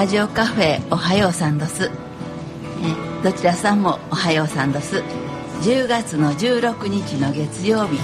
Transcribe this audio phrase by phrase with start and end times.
[0.00, 1.90] ラジオカフェおはようさんどす。
[1.92, 5.04] えどちらさんもおはようさんどす。
[5.60, 7.98] 10月の16日の月曜日、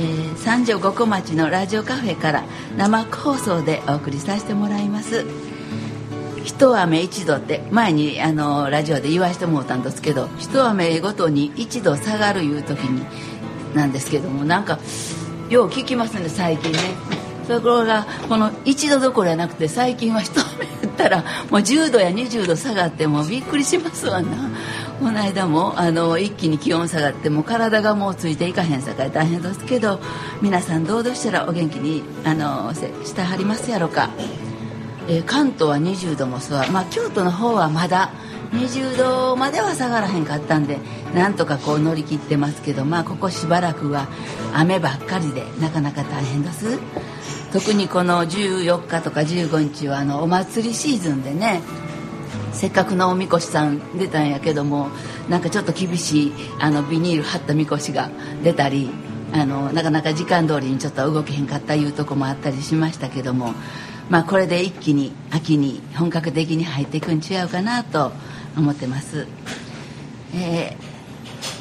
[0.00, 2.42] えー、三条五湖町のラジオカフェから
[2.76, 5.24] 生放送でお送りさせてもらいます。
[6.44, 13.06] 一雨一度って前にあのラジオで言わしてもらったんですけど一雨ごとに一度下がるいう時に
[13.76, 14.80] なんですけどもなんか
[15.48, 17.09] よう聞きますね最近ね。
[17.50, 21.18] ところがこの一度どころじゃなくて最近は一雨降ったら
[21.50, 24.50] もう10度や20度下がってもびっくりしますわな。
[25.00, 29.98] この間もあの一気に気温下がっても体がもうついていかへんさかい大変ですけど
[30.42, 34.10] 皆さんどうでしたらお元気にあのしてはりますやろか、
[35.08, 38.12] えー、関東は20度もそうまあ京都の方はまだ
[38.52, 40.78] 20度までは下がらへんかったんで
[41.14, 44.06] なんとかこう乗り切ってますけどまあここしばらくは
[44.52, 46.78] 雨ばっかりでなかなか大変です。
[47.52, 51.60] 特にこの14日とか15日はあのお祭りシーズンでね
[52.52, 54.88] せっかくのおみこしさん出たんやけども
[55.28, 58.10] なんかちょっと厳しいあのビニール貼ったみこしが
[58.44, 58.90] 出たり
[59.32, 63.54] あのなかなか時間通りにちょっと動けへんかったいうとこもあったりしましたけども
[64.08, 68.12] まあこれで一気に秋に本格的に入っていくん違うかなと
[68.56, 69.26] 思ってます。
[70.34, 70.89] えー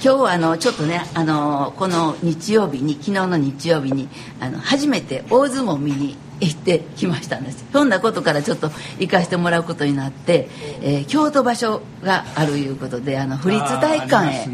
[0.03, 4.07] 今日はあのちょっとねあのこの日曜日に昨日の日曜日に
[4.39, 7.65] あの初めて大相撲見に行ってきましたんです。
[7.71, 10.47] そんなことからちょっと行かしてもらうことになって、
[10.81, 14.45] えー、京都場所があるいうことであの府立体育館へ、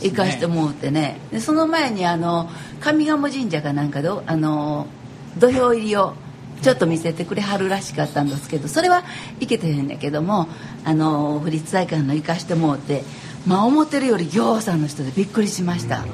[0.00, 1.18] 行かしてもらってね。
[1.30, 2.48] でその前にあの
[2.80, 4.86] 上賀茂神社かなんかであの
[5.38, 6.14] 土俵入りを
[6.62, 9.02] ちょっと見せてくれはるらしかったんですけどそれは
[9.40, 10.46] 行けてへんねんけども
[10.84, 13.02] あの府立体育館の行かしてもらって
[13.46, 16.04] まあ思ってるよりぎょうさんの人でびっくりしました。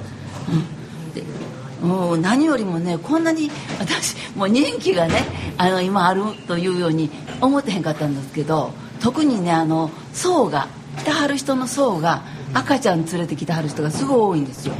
[1.83, 5.25] うん、もう何よりもねこんなに私もう人気がね
[5.57, 10.69] あの今あるというように思ってへんかったんですけど特にねあの層が
[10.99, 12.23] 来てはる人の層が
[12.55, 14.75] 赤ちゃん連れてきてはる人がすごい多いんですよ。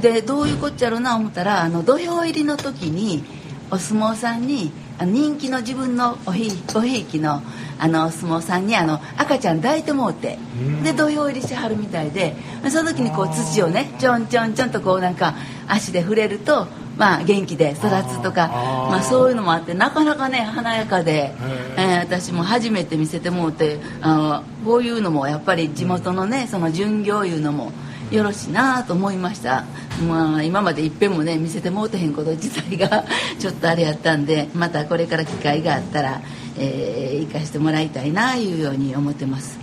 [0.00, 3.24] でどういうこっちゃろうな思ったらあの土俵入りの時に
[3.70, 7.42] お相撲さんに人気の自分のおひごひいきの
[7.78, 10.38] あのお相撲さんにあの赤ちゃん抱いてもうて
[10.82, 12.34] で土俵入りしはるみたいで
[12.70, 15.34] その時にこう土をねちょんちょんちょんとこうなんか
[15.68, 16.66] 足で触れると
[16.96, 21.34] まあ元気で育つとかまあそういうのもあってなかなかね華やかで、
[21.76, 27.72] えー、私も初めて見せてもうてあのこういうのもやっぱり地元のねその巡業いうのも
[28.10, 29.64] よろしいなと思いました。
[30.08, 33.04] まあ、今までいっぺんもね見せてもうてへんこと自体が
[33.38, 36.20] ちょっとあれやったんでまたこれから機会があったら、
[36.58, 39.58] えー、行かしてもらいたいないうように思ってます。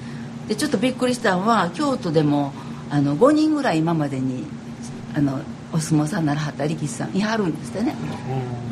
[0.47, 2.53] でちょっとびっくりしたのは京都でも
[2.89, 4.45] あの5人ぐらい今までに
[5.15, 5.39] あの
[5.71, 7.95] お相撲さんならはった力士さんいはるんですってね、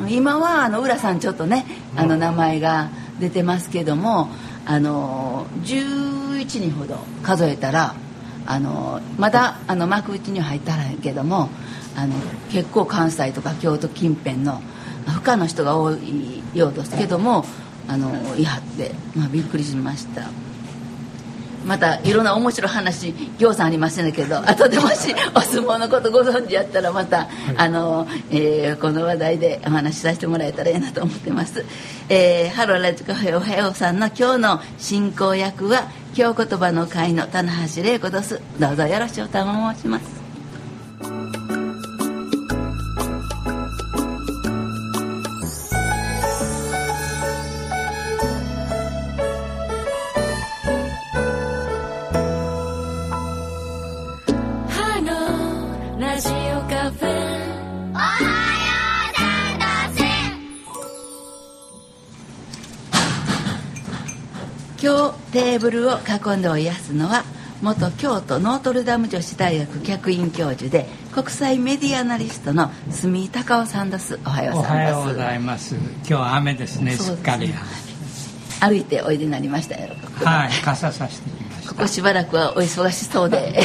[0.00, 1.64] うん、今はあの浦さんちょっとね
[1.96, 4.28] あの名前が出てますけども
[4.64, 7.94] あの11人ほど数えたら
[8.46, 11.48] あのまだあの幕内には入ったらへんけども
[11.96, 12.14] あの
[12.50, 14.60] 結構関西とか京都近辺の
[15.06, 17.44] 不可の人が多いようですけども
[17.88, 20.30] あのいはって、まあ、びっくりしました。
[21.64, 31.64] またいろんな面白い話ぎょうさんありませんけど 後でもしお相撲のことご存知やったらまた、あのえー、この話題でお話しさせてもらえたらいいなと思ってます、
[32.08, 38.40] えー、ハローラジカフェおはようさんの今日の進行役は京言葉の会の棚橋玲子です。
[38.58, 40.21] どうぞよろしくお頼申します
[65.32, 67.24] テーブルを囲んでおやすのは
[67.62, 74.18] 元京都ノートルダム女子大学客員教授で国際メディアナリストの住井隆夫さんです。
[74.26, 74.94] おはようございます。
[74.94, 76.92] おはようございます今日は雨ですね。
[76.92, 77.50] すっかり。
[78.60, 79.94] 歩いておいでになりましたよ。
[80.22, 81.70] はい傘さしてきました。
[81.70, 83.62] ここしばらくはお忙しそうで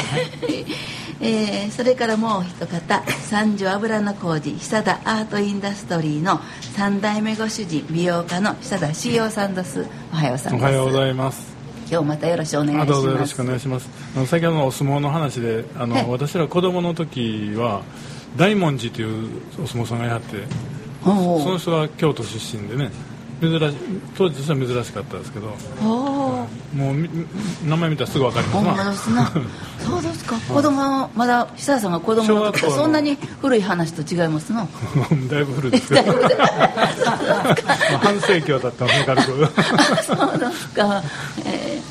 [1.20, 6.40] えー、それからもう一方三条油の工事久田アートインダストリーの
[6.76, 9.86] 三代目ご主人美容家の久田茂雄さんです。
[10.14, 11.56] おはようおはようございます。
[11.90, 12.92] 今日またよろしくお願いします。
[12.92, 13.90] どうぞよろしくお願いします。
[14.16, 17.82] あの先ほどのお相撲の話であの私ら子供の時は
[18.36, 20.44] 大文字というお相撲さんがやって
[21.04, 22.92] その人が京都出身でね
[23.42, 23.76] 珍し
[24.16, 25.54] 当時としては珍しかったですけど
[26.76, 27.10] もうみ
[27.66, 29.32] 名前見たらすぐ分かりますな。
[29.86, 30.36] そうですか。
[30.38, 32.52] 子供まだ久田さんが子供の。
[32.52, 34.70] 時そんなに古い話と違いますなす
[35.30, 36.14] だいぶ古いですけど。
[36.14, 39.50] まあ半世紀は経ったのね軽く。
[39.56, 41.04] あそうですか。
[41.46, 41.82] え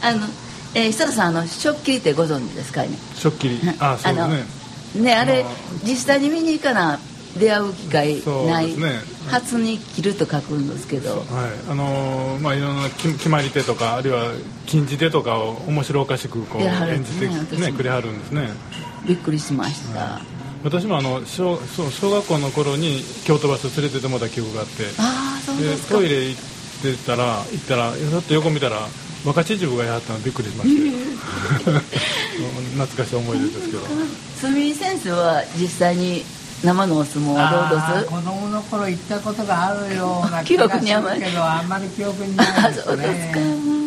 [0.00, 0.26] ー、あの、
[0.74, 2.82] えー、久田さんあの食器ってご存知ですか？
[2.82, 5.02] ね食器あそうですね。
[5.02, 5.52] ねあれまあ。
[5.84, 6.98] 実際に見に行かな
[7.38, 9.00] 出会う機会ない、ね。
[9.28, 11.10] 初に切ると書くんですけど。
[11.10, 11.24] はい。
[11.70, 14.32] あのーまあいろんな決決まり手とかあるいは
[14.66, 18.48] 禁じ手とかを面白おかしくこう演じてねねくれはるんですね。
[19.06, 20.20] びっくりしました、
[20.62, 24.84] 私もあの小そう小学校の頃に京都バス連れてってもらった記憶があって。
[24.98, 25.94] ああそうでですか。
[25.94, 26.40] トイレ行っ
[26.82, 28.86] てたら行ったらちょっと横見たら
[29.24, 30.92] 若知事部がやったのびっくりしまして。
[32.76, 33.80] 懐かしい思い出ですけど。
[34.40, 36.24] すみ先生は実際に
[36.62, 43.82] 生のお相撲はどうです子供の頃行ったことがあるような記気がする 憶にあまりけどあんまり記憶にないあですそうですかね。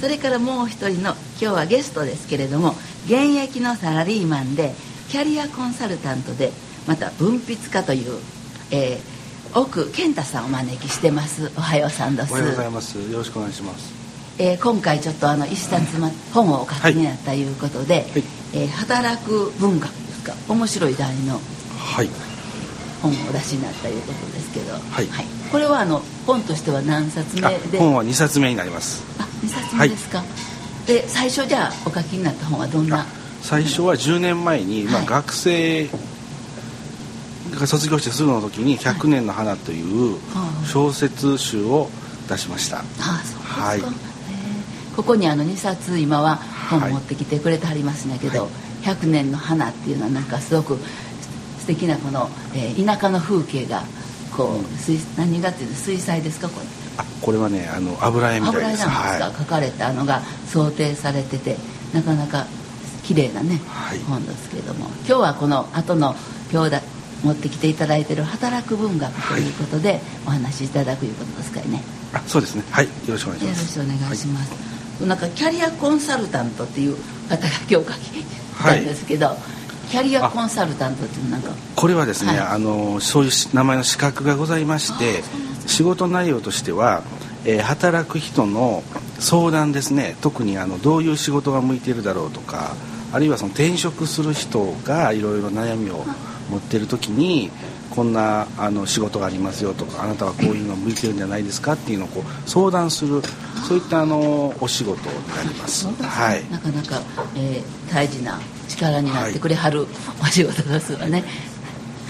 [0.00, 2.74] それからもう一人の今日はゲストですけれども
[3.06, 4.74] 現役のサラリーマンで
[5.10, 6.52] キャリアコンサルタントで
[6.86, 8.18] また文筆家という、
[8.70, 9.12] えー
[9.54, 11.52] 奥健太さんをお招きしてます。
[11.58, 12.32] おはようさんです。
[12.32, 12.96] おはようございます。
[12.96, 13.92] よろしくお願いします。
[14.38, 18.22] えー今回ちょっとあの一冊、ま、本をお書きになったいうことで、い。
[18.54, 19.92] えー働く文学
[20.24, 21.40] ですか面白い題の
[21.78, 22.08] はい。
[23.02, 25.08] 本をお出しになったいうことですけど、はい。
[25.50, 29.02] これはあの本としては何冊目あで本は2冊目になります。
[29.18, 30.22] あ2冊目ですか、
[30.86, 33.04] で最初じゃあお書きになった本はどんな？
[33.42, 35.06] 最初は10年前に、まあ、はい。
[35.06, 35.88] 学生
[37.58, 40.18] が卒業してすぐの時に「100年の花」というは
[40.64, 40.68] い。
[40.68, 41.90] 小説集を
[42.28, 42.78] 出しました。
[42.78, 43.82] ああそうですか、はい。
[44.94, 46.36] ここにあの2冊今は
[46.70, 46.92] 本はい。
[46.92, 48.48] 持ってきてくれてはりますねけどは
[48.82, 50.78] 「100年の花」っていうのはなんかすごく
[51.60, 53.84] 素敵なこの、えー田舎の風景が
[54.36, 56.66] こう水何がっていうの水彩ですかこれ？
[56.98, 58.86] あこれはねあの油絵みた油絵いです。
[58.86, 61.56] なんですか、は書かれたのが想定されてて
[61.94, 62.46] なかなか
[63.04, 66.14] 綺麗なね、はい本ですけれども今日はこの後の
[66.52, 66.82] 表題
[67.22, 71.76] 持ってきていただいてる働く文学ということで、お話しいただくいうことですからね？
[71.78, 71.80] い。
[72.14, 72.64] あそうですね。
[72.70, 72.86] はい。
[72.86, 73.78] よろしくお願いします。
[73.78, 76.96] よろしくお願いします、なんかキャリアコンサルタントっていう
[77.28, 78.24] 肩書きを書き
[78.58, 79.36] たんですけど、
[79.90, 81.50] キャリアコンサルタントっていうのなんか。
[81.76, 82.38] これはですね、はい。
[82.40, 85.22] あのそういうし名前の資格がございまして
[85.66, 87.02] 仕事内容としては、
[87.44, 88.82] えー働く人の
[89.18, 90.16] 相談ですね。
[90.20, 92.74] 特にあのどういう仕事が向いているだろうとか
[93.12, 96.04] あるいはその転職する人がいろいろ悩みを
[96.50, 97.50] 持っている時に
[97.94, 103.20] こんなあの仕事がありますよとかあなたはこういうの向いてるんじゃないですかっていうのをこう相談する
[103.68, 105.86] そういったあのお仕事になります。
[105.86, 106.50] はい。
[106.50, 107.02] なかなか、
[107.36, 109.86] えー大事な力になってくれはる
[110.22, 111.22] お仕事ですわね。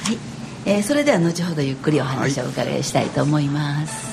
[0.05, 0.19] はい、
[0.65, 4.12] えーそれでは後ほどゆっくりお話をお伺いしたいと思います、ハ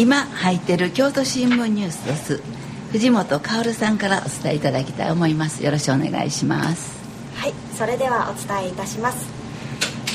[0.00, 2.42] 今入ってる京都新聞ニュースです
[2.92, 7.00] 藤本薫さんからお伝えいただきたいと思いますよろしくお願いします
[7.36, 9.26] はい、それではお伝えいたします。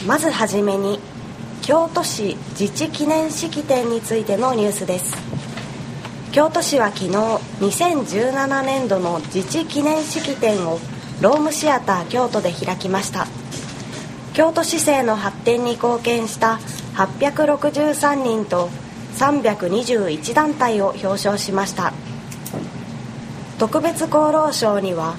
[0.06, 1.00] まずはじめに
[1.64, 5.18] 京都市自治記念式典についてのニュースです。
[6.32, 10.80] 京都市は昨日2017年度の自治記念式典を
[11.20, 13.26] ロームシアター京都で開きました。
[14.36, 16.60] 京都市政の発展に貢献した
[16.96, 18.70] 863人と
[19.18, 21.94] 321団体を表彰しました。
[23.58, 25.16] 特別功労賞には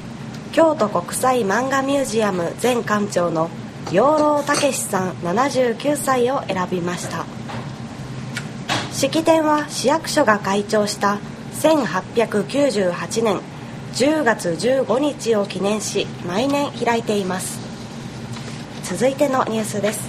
[0.53, 3.49] 京都国際漫画ミュージアム前館長の
[3.93, 7.25] 養老孟さん79歳を選びました。
[8.93, 11.19] 式典は市役所が開庁した
[11.61, 13.41] 1898年
[13.95, 17.59] 10月15日を記念し毎年開いています。
[18.85, 20.01] 続いてのニュースです。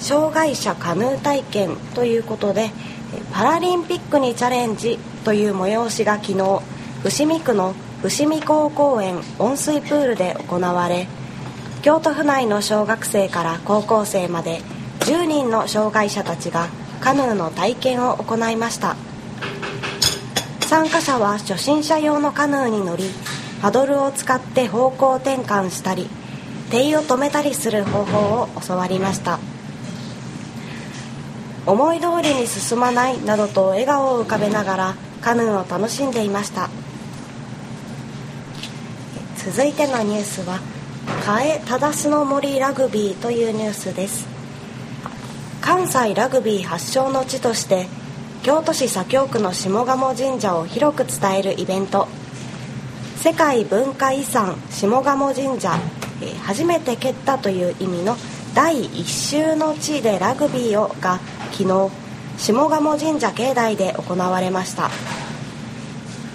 [0.00, 2.70] 障害者カヌー体験ということで
[3.32, 6.60] パラリンピックにチャレンジという催しが昨日
[7.02, 11.06] 伏見区の伏見港公園温水プールで行われ
[11.82, 14.60] 京都府内の小学生から高校生まで
[15.00, 16.68] 10人の障害者たちが
[17.00, 18.96] カヌーの体験を行いました。
[20.70, 23.10] 参加者は初心者用のカヌーに乗り
[23.60, 26.06] パドルを使って方向転換したり
[26.70, 29.40] 手を止めたりする方法を教わりました。
[31.70, 36.68] 思い通りに進まないなどと笑顔を浮かべながらカヌーを楽しんでいました。
[39.36, 40.58] 続いてのニュースは
[41.24, 44.26] 替え忠須の森ラグビーというニュースです。
[45.60, 47.86] 関西ラグビー発祥の地として
[48.42, 52.08] 京都市左京区の下鴨神社を広く伝えるイベント。
[53.18, 55.78] 世界文化遺産下鴨神社、
[56.20, 58.16] え初めて蹴ったという意味の
[58.54, 61.20] 第一週の地でラグビーをが
[61.52, 61.90] 昨日
[62.36, 64.90] 下鴨神社境内で行われました。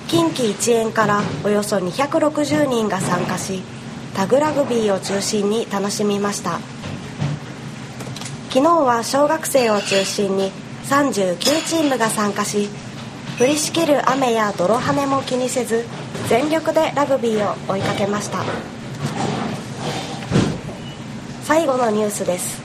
[0.07, 3.63] 近畿一円からおよそ260人が参加し
[4.13, 6.59] タグラグビーを中心に楽しみました。
[8.49, 10.51] 昨日は小学生を中心に
[10.85, 12.69] 39チームが参加し
[13.37, 15.83] 降りしきる雨や泥跳ねも気にせず
[16.29, 18.74] 全力でラグビーを追いかけました。
[21.45, 22.59] 最後のニュースです。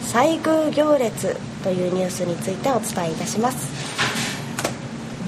[0.00, 3.68] 西宮行列というニュースについてお伝えいたします。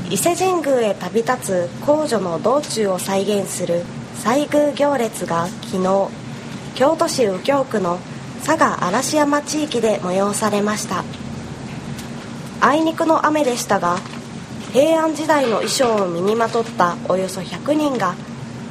[0.08, 3.84] 伊勢神宮へ旅立つ皇女の道中を再現する
[4.24, 6.08] 西宮行列が昨日
[6.74, 7.98] 京都市右京区の
[8.42, 11.04] 佐賀嵐山地域で催されました。
[12.62, 13.98] あいにくの雨でしたが
[14.72, 18.14] 平安時代の衣装を身にまとったおよそ100人が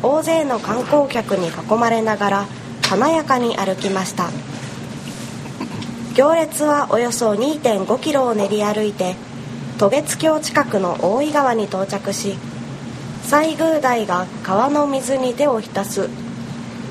[0.02, 2.46] 大勢の観光客に囲まれながら
[2.90, 4.30] 華やかに歩きました。
[6.16, 9.16] 行列はおよそ2 5キロを練り歩いて
[9.78, 12.38] 渡月橋近くの大井川に到着し
[13.24, 16.10] 西宮台が川の水に手を浸す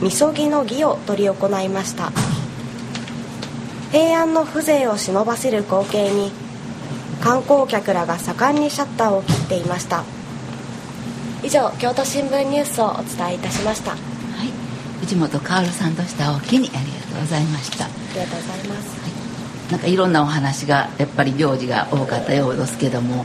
[0.02, 2.12] みそぎの儀を執り行いました。
[3.90, 6.30] 平安の風情を忍ばせる光景に
[7.22, 10.04] 観光客らが盛んにシャッターを切っていました。
[11.42, 14.15] 以上京都新聞ニュースをお伝えいたしました。
[15.06, 17.86] 藤本薫さんとしたおおきにありがとうございました。
[17.86, 19.70] りがとうございます。
[19.70, 23.24] なんかいろんなお話がやっぱり行事が多かったようですけども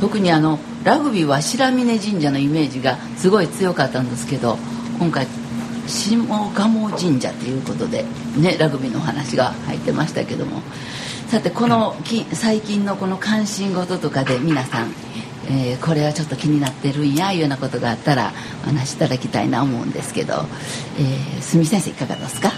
[0.00, 4.56] 特にあのラグビーは白峰神社のイメージがすごい強かったんですけど
[4.98, 5.26] 今回
[5.86, 8.04] 下鴨神社ということで
[8.36, 10.60] ねラグビーのお話が入ってましたけども。
[11.30, 14.92] さてこのき最近のこの関心事とかで皆さん、
[15.50, 20.44] えーこれはちょっと気になってるんやいうようなことがあったらお話しいただきたいな思うんですけど、
[20.98, 22.52] えー、住先生いかがですか？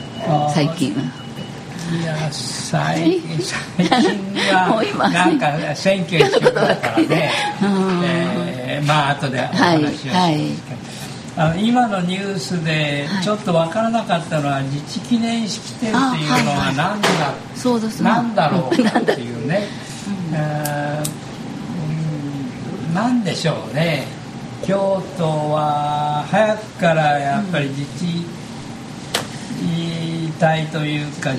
[0.54, 0.92] 最近。
[0.92, 4.12] いや最最近
[4.70, 7.32] もう今はなんか選挙一緒だからね。
[7.62, 8.02] うん。
[8.04, 10.42] えーまあ後でお話をしますはいはい。
[11.36, 13.24] あの今のニュースではい。
[13.24, 16.76] ちょっと分からなかったのは自治記念式典っていうのあはいははい。
[18.14, 19.66] 何だろうっていうね、
[20.32, 21.31] えーうん
[22.94, 24.04] なんでしょうね。
[24.64, 28.24] 京都は早くからやっぱり自治
[30.38, 31.30] 体というか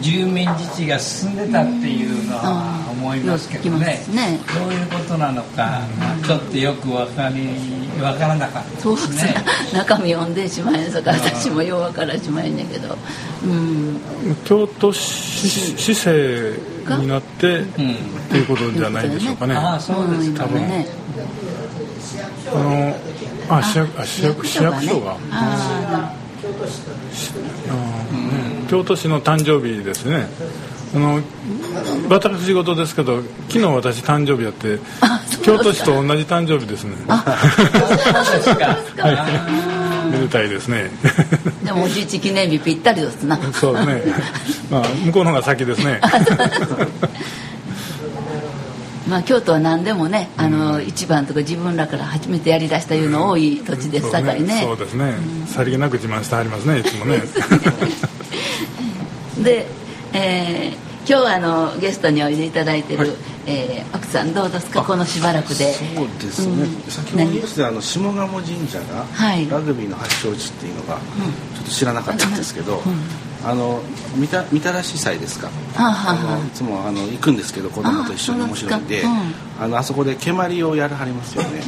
[0.00, 4.04] 住民自治が進んでたっていうのはうん思いますけどね。
[4.10, 4.38] ね。
[4.54, 7.46] どういうことなのか、まあちょっとよく分かり
[7.98, 9.32] 分からなかったそうですね。
[9.32, 10.90] ね中身読んでしまいん。
[10.90, 12.96] さから私もようわからしまいんだけど。
[13.44, 14.00] うん。
[14.44, 16.60] 京都市市政
[17.00, 17.66] になってうん。
[17.66, 17.68] っ
[18.30, 19.54] ていうことじゃないでしょうかね。
[19.54, 20.60] あああそうですかね。
[20.60, 20.86] ね。
[22.54, 22.96] の
[23.48, 26.14] あ市役あ市役市役所が、あ
[28.12, 28.37] うんね
[28.68, 30.28] 京都市の誕生日ですね。
[30.94, 31.20] あの
[32.08, 34.78] 私事ですけど昨日私誕生日やって
[35.42, 36.92] 京都市と同じ誕生日ですね。
[37.08, 37.24] は
[40.08, 40.90] い、めでたいですね。
[41.02, 44.02] ー でもおじいち記念日ぴったりですなそうですね。
[44.70, 46.00] まあ向こうの方が先ですね。
[49.08, 55.14] まあ京都は何でもねあの一番とか自分らから初めてやりだしたいうの多い土地ですさかいねそうですね。
[55.46, 57.22] さりげなく自慢してはりますねいつもね。
[59.42, 59.66] で、
[60.12, 63.16] えー今日はあのゲストにおいでいただいてる、
[63.46, 64.82] えー奥さんどうですか？
[64.82, 65.72] このしばらくで。
[65.72, 66.90] そうですね、うん。
[66.90, 69.48] 先ほどニュースであの下鴨神社がはい。
[69.48, 70.96] ラグビーの発祥地っていうのが
[71.54, 72.82] ちょっと知らなかったんですけど、
[73.42, 73.80] あの
[74.16, 75.48] みたみたらし祭ですか？
[75.76, 79.02] あのいつもあの行くんですけど子供と一緒にあ面白いんで
[79.58, 81.62] あのあそこで蹴鞠をやるはりますよね。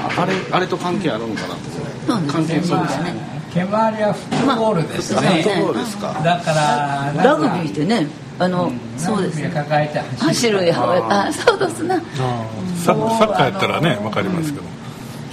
[0.00, 2.32] ああれあれと関係あるのかなそうですね。
[2.32, 3.68] 関係そうまあですね蹴鞠
[4.02, 6.12] はフットボールですまあねフットボールですか。
[6.24, 8.06] だからラグビーってね
[8.38, 12.00] あの、そうですラグビー抱えて走走るやああそうですな。
[12.82, 14.64] サッカーやったらねわかりますけど。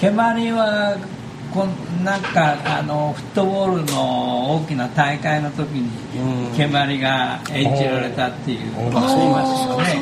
[0.02, 0.98] 蹴鞠は
[1.54, 1.70] こん
[2.04, 6.24] なんかあのフットボールの大きな大会の時にう
[6.54, 6.58] ん。
[6.58, 8.60] 蹴鞠が演じられたっていう。
[8.78, 8.92] おー。
[8.92, 10.02] 言いますよあね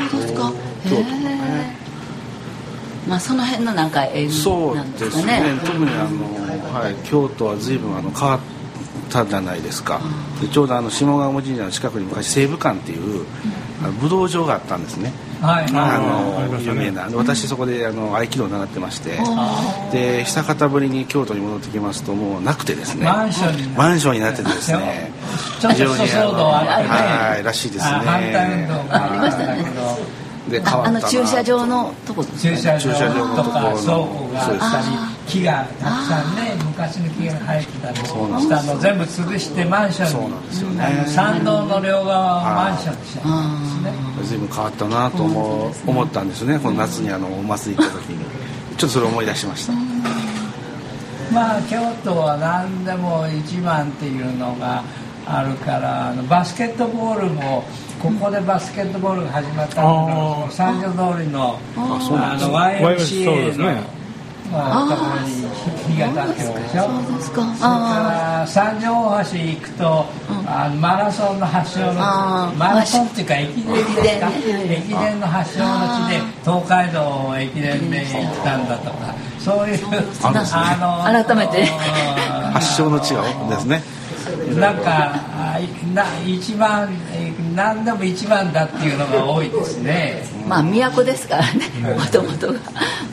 [3.07, 5.41] まあその辺のなんか縁そうなんでですすかね。
[5.41, 5.59] ね。
[5.65, 8.39] 特にあの、はい、京都は随分あの変わっ
[9.09, 10.01] たじゃないですか。
[10.41, 13.25] でちょうどあの下鴨神社の近くに昔西武館っていう
[13.81, 15.13] あの武道場があったんですね。
[15.41, 15.65] はい。
[15.73, 17.07] あはの有名な。
[17.13, 19.19] 私そこであの合気道を習ってまして。
[19.91, 23.05] で久方ぶりに京都に戻ってきますともうなくてですね。
[23.05, 23.77] マンションになって。
[23.77, 25.11] マンションになっててですね。
[25.59, 26.89] ちょっと一騒動あってね。
[26.89, 27.91] はいらしいですね。
[27.91, 28.67] あね
[30.49, 34.85] でああの駐車場のとこ駐車場駐車場のとか倉庫があったり
[35.27, 40.07] 木がたくさんね昔の木が生えてたりしたの全部潰してマンション。
[40.07, 41.05] にそうなんですよね。
[41.07, 46.59] 参道の両側をマンションにしちゃったんですね随分変わったなと思,、思ったんですね。
[46.59, 48.47] この夏にあのお祭り行った時に。
[48.77, 49.73] ちょっとそれを思い出しました、
[51.33, 54.83] まあ京都は何でも一番っていうのが
[55.29, 57.63] あるからあのバスケットボールも
[58.01, 61.97] ここでバスケットボールが始まったの三条通りのあの
[62.97, 63.27] ですね。
[63.27, 63.97] YMCA のね。
[64.49, 65.29] まあところに
[65.93, 66.87] 日が立ってるでしょ？
[67.19, 67.67] それか
[68.39, 70.05] ら三条大橋行くと、
[70.47, 74.29] あのマラソンの発祥のマラソンっていうか駅伝ですか？
[74.29, 79.79] 駅伝の発祥の地で東海道を駅伝で行ったんだとかそういう
[80.23, 81.65] あの改めて。
[82.53, 83.81] 発祥の地がですね
[84.55, 85.15] なんか
[85.93, 90.23] な一番えー何でも一番だっていうのが多いですね。
[90.47, 92.59] まあ都ですからねもともとが。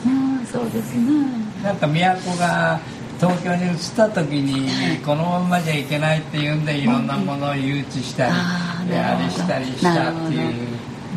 [0.05, 1.25] うんそうですね。
[1.63, 2.79] なんか都が
[3.19, 10.53] 東京に移った時にこのままじゃいけないっていうんでいろんなものを誘致したりあれしたりしたっていう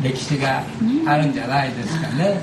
[0.01, 0.63] 歴史が
[1.05, 2.39] あるんじゃないですかね。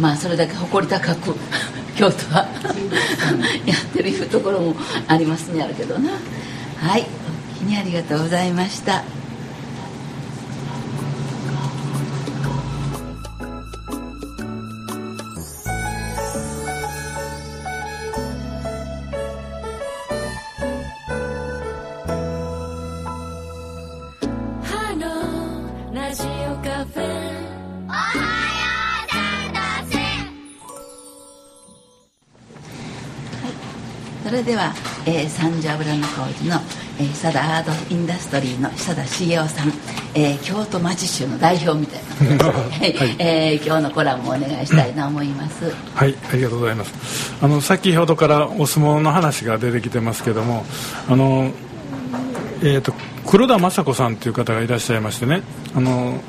[0.00, 1.34] まあそれだけ誇り高く
[1.96, 2.46] 京都は
[3.66, 4.74] やってるいうところも
[5.06, 6.10] ありますねあるけどな。
[6.10, 7.02] はい。
[7.02, 9.04] お聞きにありがとうございました。
[34.24, 34.72] それでは、
[35.04, 36.56] えー、三条油の工事の、
[36.98, 39.68] えー、久田アートインダストリーの久田茂雄さん、
[40.14, 42.46] えー、京都町州の代表みたいな。
[42.48, 43.16] はい。
[43.18, 47.34] えー今日のコラムをお願いしたいな思います、はい、ありがとうございます。
[47.42, 50.64] あの先ほどからお相撲の話が出てきてますけども、
[51.06, 51.50] あの
[52.62, 52.94] えー、と
[53.26, 55.42] 黒田雅子さんという方がいらっしゃいましてね
[55.74, 56.20] あの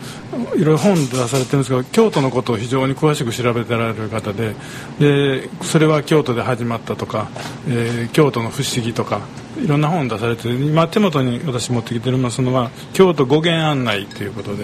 [0.55, 4.55] いろいろ本出されてるんですけど京都のことを非常に詳しく調べてられる方で
[4.99, 7.29] でそれは京都で始まったとか、
[7.67, 9.21] えー京都の不思議とか
[9.57, 14.63] いろんな本出されて今手元に私持ってきてるのはその京都語源案内ということで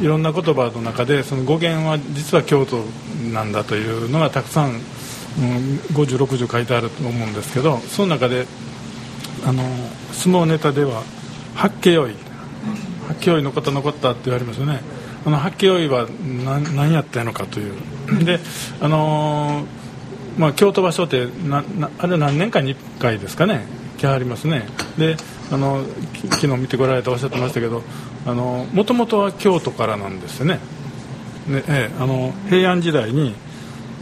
[0.00, 2.84] いろんな言葉の中でその語源は実は京都
[3.32, 4.78] なんだというのがたくさん、うん、
[5.92, 8.46] 5060書いてあると思うんですけどその中で
[9.46, 9.62] あの
[10.12, 11.02] 相撲ネタでは
[11.54, 12.14] 八景酔い。
[13.08, 14.80] 八景酔いのこと残ったって言われますよね。
[15.24, 16.06] あの八景酔いは
[16.44, 17.74] 何何やったのかという。
[18.24, 18.40] で
[18.80, 19.80] あのー
[20.38, 23.66] まあ、京都場所ってななあれ何年かに1回ですかね。
[23.98, 24.66] 来はりますね。
[24.96, 25.16] で
[25.52, 25.84] あの
[26.30, 27.82] 昨日見てこられておっしゃってましたけど
[28.24, 30.60] もともとは京都からなんですよね。
[31.46, 33.34] ね、ええあの平安時代に、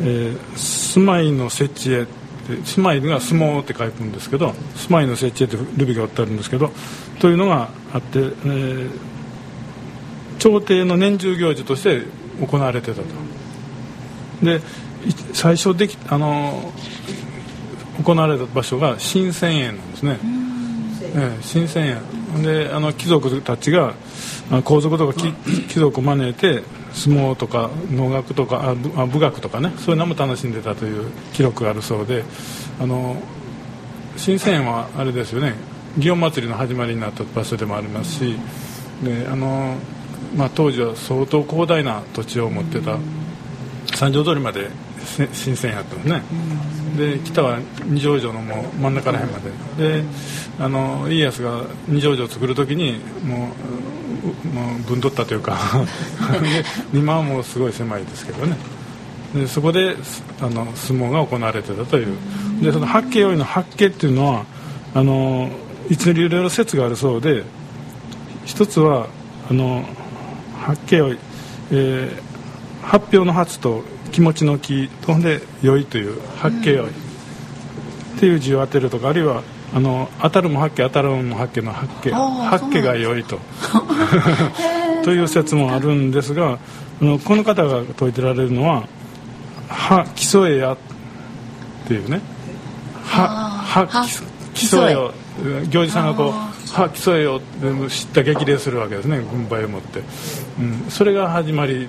[0.01, 2.07] えー住まいの設置へ
[2.55, 6.71] って住まいが相撲って書くんですけど住まいの設置へってルビが打ってあるんですけど
[7.21, 9.09] というのがあって、えー
[10.39, 12.05] 朝廷の年中行事として
[12.41, 13.05] 行われてたと。
[14.43, 14.61] でい
[15.33, 16.73] 最初できあの
[18.05, 20.19] 行われた場所が新千円なんですね、
[21.17, 21.99] ええ新千
[22.37, 23.95] 円であの貴族たちが
[24.51, 25.33] あ皇族とか貴
[25.69, 26.63] 貴族を招いて
[26.99, 32.25] 相撲とか能楽とかあ武学とかねそういうのも楽しんでたという記録があるそうで
[32.81, 33.17] あの
[34.17, 35.55] 新千円はあれですよね
[35.97, 38.37] 祇園祭りの始まりになった場所でもありますし
[39.05, 39.77] であの、
[40.37, 42.99] まあ、当時は相当広大な土地を持ってた
[43.95, 44.69] 三条通りまで
[45.33, 46.23] 新鮮やったんですね、
[46.97, 49.39] で北は二条城のもう真ん中らへんま
[49.79, 50.03] で。
[50.03, 50.05] で
[50.61, 53.98] あの家康が二条城を作る時にもう
[54.31, 55.59] うもう分取ったというか
[56.93, 58.57] で今はもうすごい狭いですけどね。
[59.35, 62.17] でそこですあの相撲が行われてたという。
[62.63, 64.45] でその八景よりの八景っていうのは
[64.95, 65.51] あの
[65.89, 67.45] 一理いろいろ説があるそうで
[68.45, 69.09] 一つは
[69.51, 69.85] あの
[70.61, 71.19] 八景より、
[71.71, 72.29] えー
[72.89, 76.93] 発表の発と気持ちの気とほんで良いという八景良いっ
[78.19, 79.43] ていう字を当てるとかあるいは
[79.75, 82.11] あの当たるも八景当たるも八景の八景。
[82.13, 83.39] 八景が良いと
[85.05, 86.59] という説もあるんですが
[87.01, 88.85] あのこの方が説いてられるのは
[89.69, 90.77] 「は競えや」っ
[91.87, 92.21] ていうね
[93.05, 94.07] 「ははは
[94.55, 95.13] 競えよ」
[95.71, 100.03] 行司さんがこうは競えよって知った激励するわけですね軍配を持って、
[100.59, 101.89] うん、それが始まり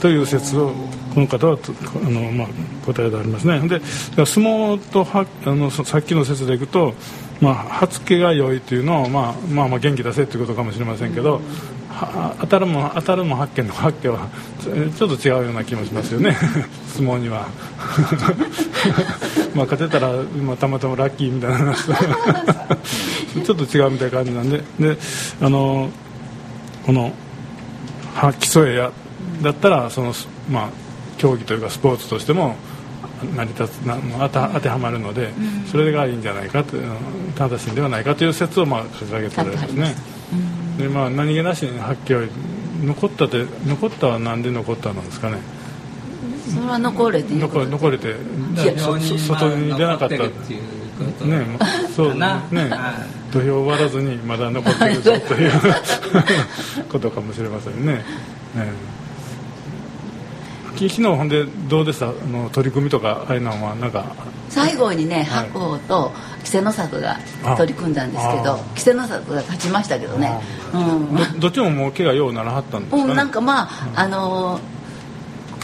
[0.00, 0.72] という説を
[1.14, 1.72] この方はと
[2.04, 2.48] あの、まあ、
[2.84, 3.60] 答えでありますね。
[3.68, 3.80] で
[4.26, 6.94] 相撲とはあのそさっきの説でいくと、
[7.40, 11.40] まあ、はつけが良いというのを、まあ、まあまあ元気出せということかもしれませんけど、
[12.40, 14.28] 当たるも当たるも発見の発見は
[14.96, 16.36] ちょっと違うような気もしますよね。
[16.94, 17.48] 相撲には。
[19.54, 21.74] まあ勝てたら、まあ、たまたまラッキーみたいな
[23.44, 24.62] ちょっと違うみたいな感じなんで。
[24.78, 24.96] で
[25.40, 25.90] あの
[26.86, 27.12] この
[28.14, 28.90] は競えや
[29.42, 30.14] だったらその、
[30.50, 30.68] まあ、
[31.18, 32.56] 競技というかスポーツとしても
[33.24, 33.96] 成り立つな
[34.28, 35.32] 当て当てはまるので、
[35.70, 36.90] それがいいんじゃないかという
[37.36, 39.94] 正しいんではないかという説をまあ掲げてるんですね。
[40.78, 42.28] でまあ、何気なしに発揮を
[42.84, 45.38] 残ったって残ったは何で残ったのですかね。
[46.54, 48.14] それは残れて残残れて
[49.18, 50.14] 外に出なかった。
[50.14, 51.58] っていうね
[51.94, 52.18] そうね。
[52.18, 52.42] な
[53.32, 55.52] 土俵を割らずにまだ残ってるぞという
[56.90, 58.04] ことかもしれませんね。
[58.56, 58.97] ええ
[60.86, 62.10] 昨日ほんでどうでした？
[62.10, 64.04] あの取り組みとかああいうのはなんか。
[64.50, 65.48] 最後にねはい。
[65.48, 67.18] 白鵬と稀勢の里が
[67.56, 70.40] 取り組んだんですけど稀勢の里が勝ちましたけどね。
[70.72, 71.16] うん。
[71.16, 72.96] どどっちももう怪我ようならはったんですか？
[72.96, 74.78] ね、うん、なんかまあ、あのー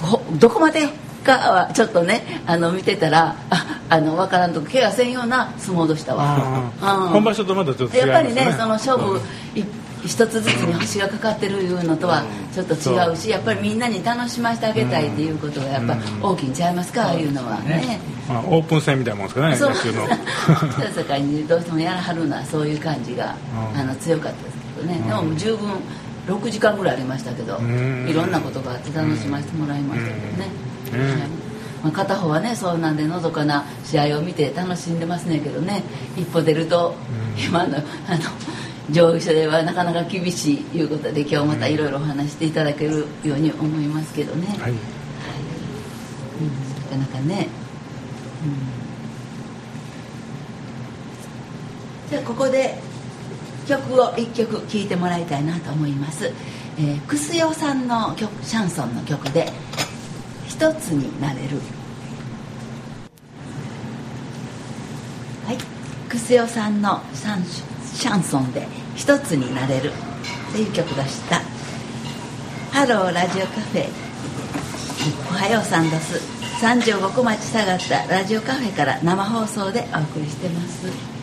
[0.04, 0.88] ほどこまで
[1.24, 7.08] かはちょっとねあの見てたらああの分からんとこ怪我せんような相撲でしたわ、うん。
[7.08, 8.00] 本場所とまたちょっとね。
[8.00, 9.18] やっぱりねその勝負
[9.54, 9.64] い
[10.06, 17.06] 一つずつに星がかかってるいうのとはちょっと違うしやっぱりみんなに楽しませてあげたいっていうことがやっぱ大きいんちゃいますか？
[17.06, 17.98] ああいうのはね。
[18.28, 19.70] まあ、オープン戦みたいなもんですかねそう。
[19.70, 20.06] 野球の。
[20.78, 23.34] 北坂にどうしてもやらはるのはそういう感じが、
[23.74, 23.80] うん。
[23.80, 25.68] あの強かったですけどね、でも十分
[26.26, 28.08] 6時間ぐらいありましたけど、ん。
[28.08, 30.48] いろんなことがあって楽しませてもらいましたけどね、
[31.82, 35.82] まあ、片方はねそうなんでのどかな試合を見て楽しんでますねんけどね。
[36.16, 36.94] 一歩出ると、
[37.36, 38.18] 今のあの
[38.90, 44.72] 上位者ではなかなか厳しいいうことで今日またいろいろお話していただけるように思いますけどね、はい。
[44.72, 44.78] うん
[46.98, 47.48] なかなかね、
[48.44, 48.50] うん。
[52.10, 52.78] じゃあここで
[53.66, 56.30] 曲を一曲聴いてもらいたいなと思います、
[56.78, 59.50] えー、クスヨさんの曲シャンソンの曲で
[60.46, 61.60] 「一つになれる」
[65.46, 65.58] はい。
[66.08, 67.44] クスヨさんのシャン
[67.94, 69.92] シャンソンで「一つになれる」
[70.52, 71.40] という曲でした。
[72.72, 73.86] ハローラジオカフェ
[75.30, 76.20] おはようさんです
[76.60, 81.14] 35個町下がったラジオカフェから生放送でお送りしてます。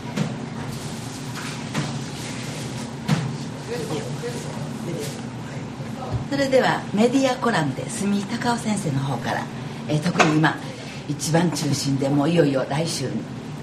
[6.30, 9.44] それではメディアコラムで住井隆夫先生の方から、
[9.90, 10.56] えー特に今
[11.10, 13.10] 一番中心でもういよいよ来週、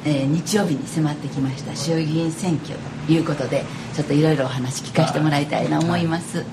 [0.04, 2.97] えー日曜日に迫ってきました衆議院選挙。
[3.08, 6.44] いうことでちょっといろいろお話聞かせてもらいたいな思います、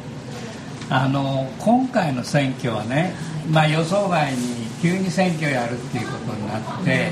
[0.89, 3.13] あの今回の選挙はね、
[3.51, 4.39] まあ、予想外に
[4.81, 7.11] 急に選挙やるっていうことになって、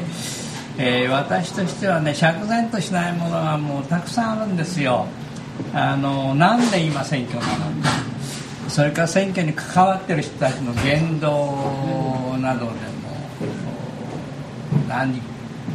[0.77, 5.07] えー私としてはね釈然としないものがもうたくさんあるんですよ。
[5.73, 8.03] あのなんで今選挙なのか。
[8.67, 12.73] それから選挙に関わってる人たちの言動などでも
[14.87, 15.19] 何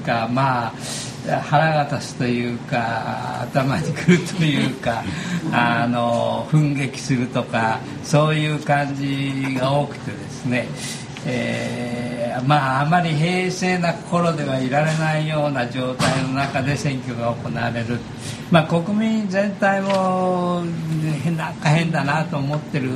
[0.04, 0.72] かまあ
[1.36, 5.02] 腹が立つというか頭にくるというか
[5.52, 10.66] あの奮撃するとかそういう感じが多くてですね、
[11.26, 12.08] えー
[12.46, 17.98] まああまり平静な心ではいられないような状態の中で選挙が行われる、
[18.50, 20.62] まあ、国民全体も
[21.22, 22.90] 変なんか変だなと思ってる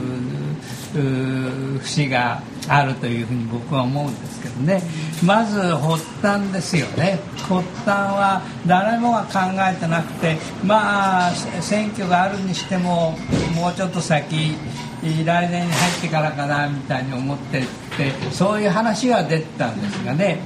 [0.92, 4.82] 節があるというふうに僕は思うんですけどね。
[5.24, 7.18] まず発端ですよね。
[7.36, 13.16] 発端は誰もが考えてなくてまあ選挙があるにしても
[13.54, 14.54] もうちょっと先
[15.02, 17.62] 来年に入ってからかなみたいに思ってっ
[17.96, 20.38] てそういう話が出てたんですがね、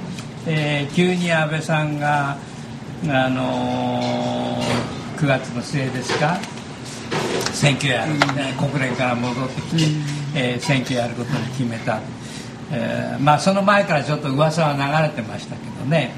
[0.47, 2.37] えー急に安倍さんが、
[3.07, 6.37] あのー9月の末ですか
[7.51, 11.99] 選挙や、ね国連から戻ってきて、えー選挙やることに決めた、
[12.71, 16.11] えーまあその前からちょっと噂は流れてましたけどね。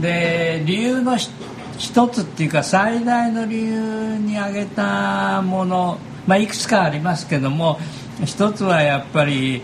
[0.00, 7.78] で理由の一つっていうか最大の理由に挙げたもの、まあ、いくつかありますけども
[8.24, 9.62] 一つはやっぱり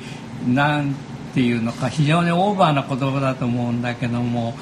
[0.49, 0.94] なん
[1.35, 4.55] ていうのか非常にオーバーな言葉だと思うんだけども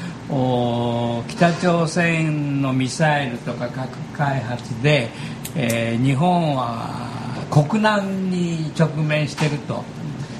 [1.28, 5.08] 北朝鮮のミサイルとか核開発で、
[5.54, 9.84] えー日本は国難に直面してると。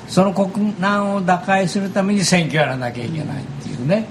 [0.09, 4.07] その国難を打開するために選挙やらなきゃいけないっていうね。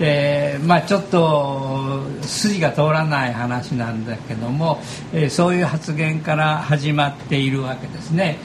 [0.00, 4.80] えーまあ、ちょっと筋が通らない話なんだけども、
[5.12, 8.38] えーそういう発言から始まっているわけですね。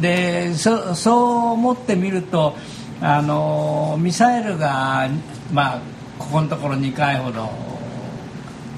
[0.00, 2.56] でそそう思ってみると
[3.00, 5.08] あのミサイルが、
[5.52, 5.80] まあ、
[6.18, 7.48] ここのところ2回ほど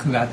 [0.01, 0.29] 9月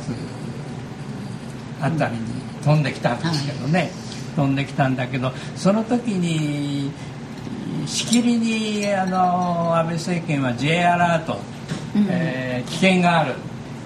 [1.82, 2.20] あたりに
[2.64, 3.92] 飛んできたんですけどね、
[4.36, 6.92] 飛んできたんだけどその時に
[7.88, 11.38] しきりにあの安倍政権は J アラート、
[11.96, 12.08] うん。
[12.10, 13.36] えー危険がある、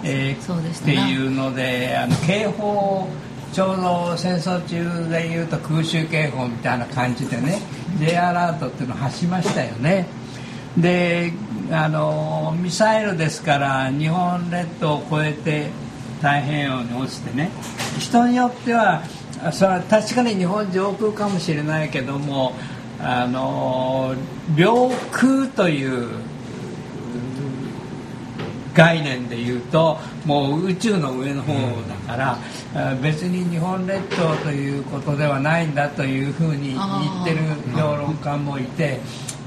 [0.03, 3.07] えーっていうのであの警報
[3.51, 7.59] ちょうど戦争中でいうと空襲警報みたいな感じでね
[7.99, 10.05] J アラートっていうのを発しましたよね。
[10.77, 11.33] で
[11.71, 15.69] あのミサイルですから日本列島を越えて
[16.17, 17.49] 太平洋に落ちてね
[17.99, 19.03] 人によっては
[19.51, 22.53] それは確かに日本上空かもしれないけども
[22.99, 24.13] あの
[24.55, 26.09] 領空という
[28.73, 32.37] 概念で言うともう宇宙の上の方だから、
[32.75, 37.37] あ別に日本列島ということではないんだというふうに言ってる
[37.75, 38.99] 評論家もいて、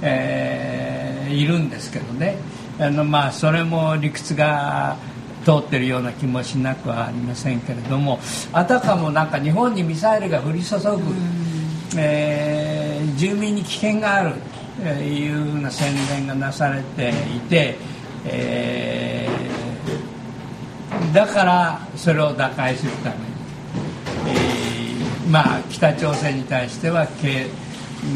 [0.02, 2.36] えーいるんですけどね。
[2.78, 4.96] あの、まあ、それも理屈が
[5.42, 8.18] 通ってるような気もしなくはありませんけれども
[8.52, 10.82] あたかもなんか日本にミサイルが降り注ぐ、
[11.98, 12.82] えー
[13.16, 14.34] 住民に危険がある
[14.82, 17.76] というふうな宣伝がなされていて、
[18.24, 23.22] えーだからそれを打開するために、
[24.28, 27.46] えーまあ、北朝鮮に対しては経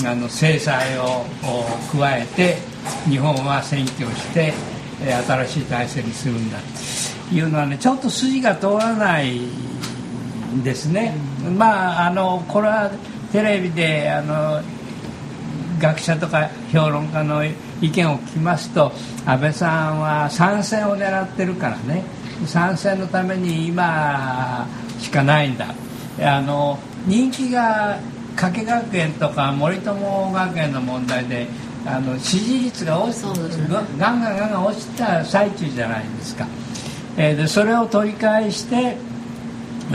[0.04, 2.56] あの制裁をお加えて
[3.08, 4.52] 日本は占拠して
[5.02, 6.58] えー新しい体制にするんだ。
[6.58, 11.14] というのはねちょっと筋が通らないんですね。
[11.56, 12.90] まああのこれは
[13.32, 14.62] テレビであの
[15.78, 18.92] 学者とか評論家の意見を聞きますと
[19.26, 22.02] 安倍さんは参戦を狙ってるからね。
[22.46, 24.66] 参戦のために今
[24.98, 25.74] しかないんだ。
[26.20, 27.98] あの人気が
[28.36, 31.46] 加計学園とか森友学園の問題で
[31.86, 33.32] あの支持率が落ちね。
[33.98, 36.46] ガンガンガンガン落ちた最中じゃないですか、
[37.16, 38.96] えーでそれを取り返して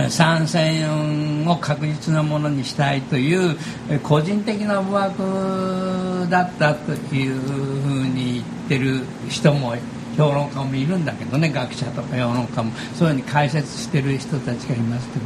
[0.09, 3.57] 参戦を確実なものにしたいという
[4.03, 7.35] 個人的な思惑だったという
[7.81, 9.75] ふうに言ってる人も
[10.17, 15.25] 評論家もいるんだけどね学者とか評論家もそういうふうに解説してる人たちがいますけど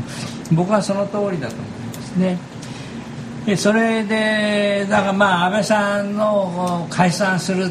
[0.56, 2.38] 僕はその通りだと思いますね。
[3.58, 7.70] それでだからまあ安倍さんの解散する、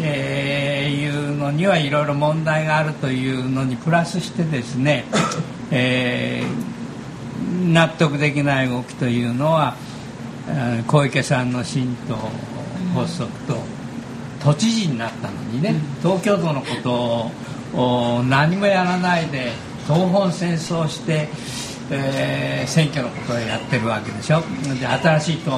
[0.00, 5.04] えーいうのにはいろいろ問題があるというのにプラスしてですね、
[5.70, 6.76] えー
[7.72, 9.76] 納得できない動きというのは
[10.48, 12.16] えー小池さんの新党
[12.98, 13.56] 発足と
[14.42, 16.92] 都知事になったのにね東京都のこと
[17.78, 19.52] をお何もやらないで
[19.86, 21.28] 東本戦争して、
[21.90, 24.40] えー選挙のことをやってるわけでしょ。
[24.80, 25.50] で新しい党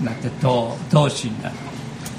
[0.00, 1.54] になって党党首になる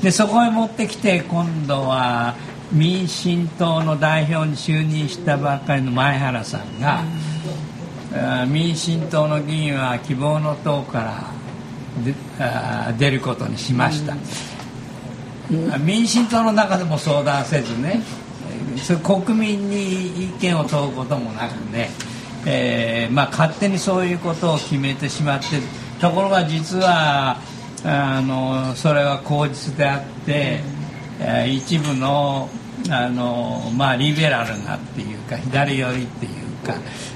[0.06, 2.36] でそこへ持ってきて今度は
[2.72, 7.04] 民進党の代表に就任したばっかりの前原さんが、
[8.46, 11.32] 民進党の議員は希望の党か
[12.38, 14.16] ら出ることにしました、
[15.80, 18.04] 民進党の中でも相談せずね
[19.04, 21.90] 国民に意見を問うこともなくね、
[22.46, 25.46] えーまあ、勝手にそういうことを決めてしまって
[26.00, 27.40] ところが実は
[27.88, 30.60] あのそれは口実であって、
[31.20, 32.50] えー一部の
[32.90, 36.76] あの、まあ、リベラルなっていうか左寄りっていうか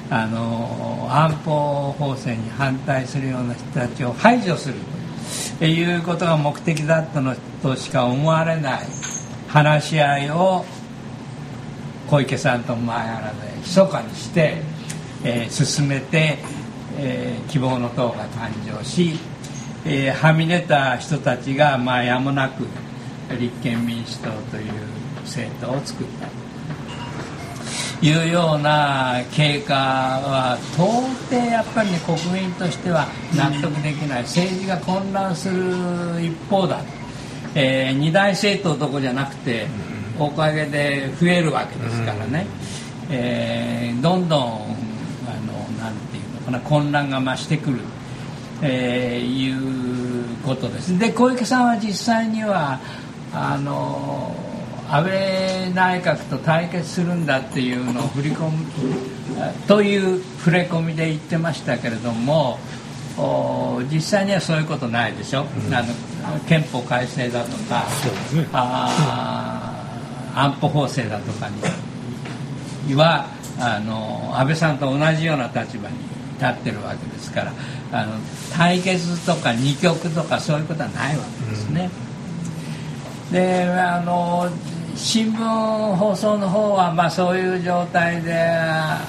[0.10, 4.75] あの安保法制に反対するような人たちを排除する
[5.60, 8.88] ということが目的だったのとしか思われない
[9.47, 10.65] 話し合いを
[12.10, 14.62] 小池さんと前原で密かにして、
[15.23, 16.38] えー進めて、
[16.97, 19.19] えー希望の党が誕生し、
[19.86, 22.68] えーはみ出た人たちが、まあ、やむなく
[23.39, 24.72] 立憲民主党という
[25.24, 26.28] 政党を作った。
[28.00, 30.88] というような経過は到
[31.30, 36.82] 底やっぱりね国民としては納得できない政治が混乱する一方だ、
[37.56, 39.68] えー二大政党どこじゃなくて
[40.18, 42.48] おかげで増えるわけですからね、
[43.10, 44.46] えーどんどんあ
[45.46, 47.80] のなんていうのかな混乱が増してくる、
[48.62, 50.98] えーいうことです。
[50.98, 52.80] で小池さんは実際には
[53.34, 54.36] あの
[54.89, 58.65] 安倍内閣と対決するんだっていうのを振り込む
[59.67, 62.58] という触れ込みで言ってましたけれども
[63.17, 65.84] お実際にはそういうことないでしょ、あ
[66.34, 67.86] の憲法改正だとか、
[68.34, 68.48] ね。
[68.54, 69.76] あ
[70.36, 72.95] 安保法制だとかに。
[72.95, 73.28] は
[73.60, 76.09] あの安倍さんと同じような立場に
[76.39, 77.54] 立ってるわけですから
[77.91, 78.13] あの
[78.54, 81.89] 対決とか二極とかそういうことはないわけですね。
[83.32, 84.49] であの
[84.95, 88.32] 新聞放送の方は、まあ、そういう状態で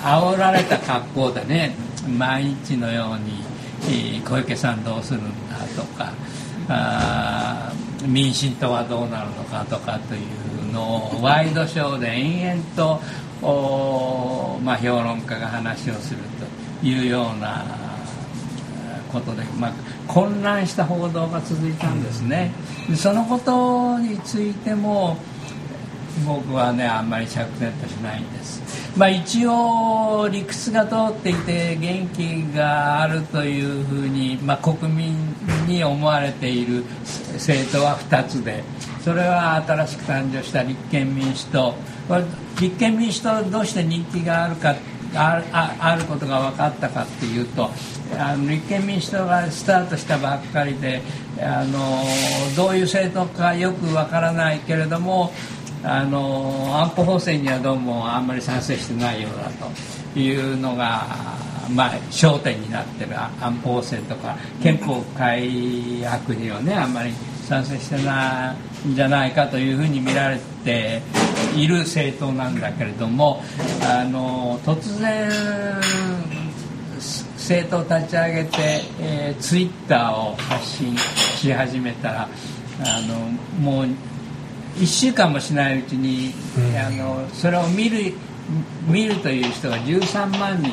[0.02, 1.74] 煽られた格好でね
[2.18, 3.42] 毎日のように
[3.84, 6.12] えー小池さんどうするんだとか
[8.06, 10.18] 民進党はどうなるのかとかとい
[10.68, 13.00] うのをワイドショーで延々と
[13.42, 17.64] おーまあ、評論家が話をするというような
[19.12, 19.72] ことで、まあ、
[20.06, 22.52] 混乱した報道が続いたんですね。
[22.88, 25.16] でそのことについても
[26.26, 28.60] 僕はねあんまり釈然としないんです。
[28.96, 35.14] まあ一応理屈が通っていて元気があるというふうに、まあ、国民
[35.66, 36.84] に思われている
[37.34, 38.64] 政党は2つで
[39.00, 41.74] それは新しく誕生した立憲民主党。
[42.60, 44.78] 立憲民主党どうして人気があるかある
[45.14, 47.70] あああることが分かったかっていうと
[48.18, 51.02] あの立憲民主党がスタートしたばっかりで
[51.40, 52.02] あの
[52.56, 55.32] どういう政党かよく分からないけれども
[55.82, 59.50] あの安保法制にはどうもあんまり賛成してないようだ
[60.12, 61.06] というのが、
[61.70, 67.12] まあ、焦点になってる安保法制とか憲法改悪にはねあんまり
[67.44, 68.69] 賛成してない。
[68.86, 71.02] じゃないかというふうに見られて
[71.56, 73.42] いる政党なんだけれども
[73.82, 75.30] あの突然
[77.36, 78.58] 政党を立ち上げて、
[79.00, 82.28] えーツイッターを発信し始めたら
[82.84, 83.14] あの
[83.60, 83.86] もう
[84.76, 86.32] 1週間もしないうちに、
[86.78, 88.12] あのそれを見る
[88.86, 90.70] 見るという人が13万人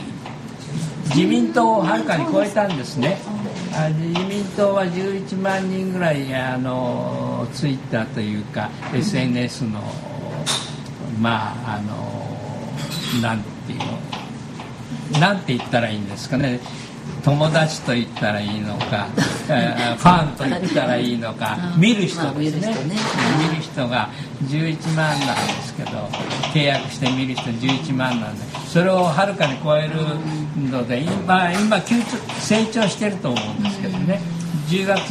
[1.09, 3.17] 自民党をはるかに超えたんですね。
[3.73, 9.81] あ自民党は11万人ぐらいあのツイッターというか SNS の
[11.19, 13.79] まああのなんていう
[15.13, 16.59] のなんて言ったらいいんですかね。
[17.23, 19.07] 友達と言ったらいいのか、
[19.49, 21.81] えーファンと言ったらいいのかうん。
[21.81, 22.95] 見る人まあですね,、見る人ね。
[23.49, 24.09] 見る人が
[24.45, 25.91] 11万なんですけど
[26.53, 28.45] 契約して見る人11万なんで
[28.77, 29.95] それをはるかに超える
[30.69, 31.95] ので今今急
[32.39, 34.21] 成長してると思うんですけどね。
[34.69, 35.09] 10月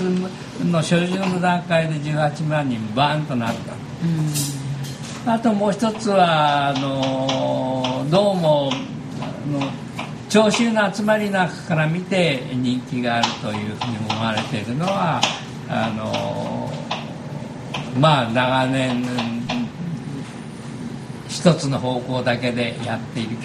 [0.64, 3.55] の初旬の段階で18万人バーンとなっ
[5.24, 5.33] た。
[5.33, 8.70] あともう一つはあのどうも
[9.20, 9.68] あの
[10.29, 15.20] 聴衆の集まりの中から見て人気があるというふうに思われているのは
[15.68, 16.70] あの
[17.98, 19.36] まあ長年
[21.28, 23.36] 一つの方向だけでやっている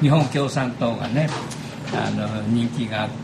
[0.00, 1.28] 日本共産党がね
[1.94, 3.14] あの人気があって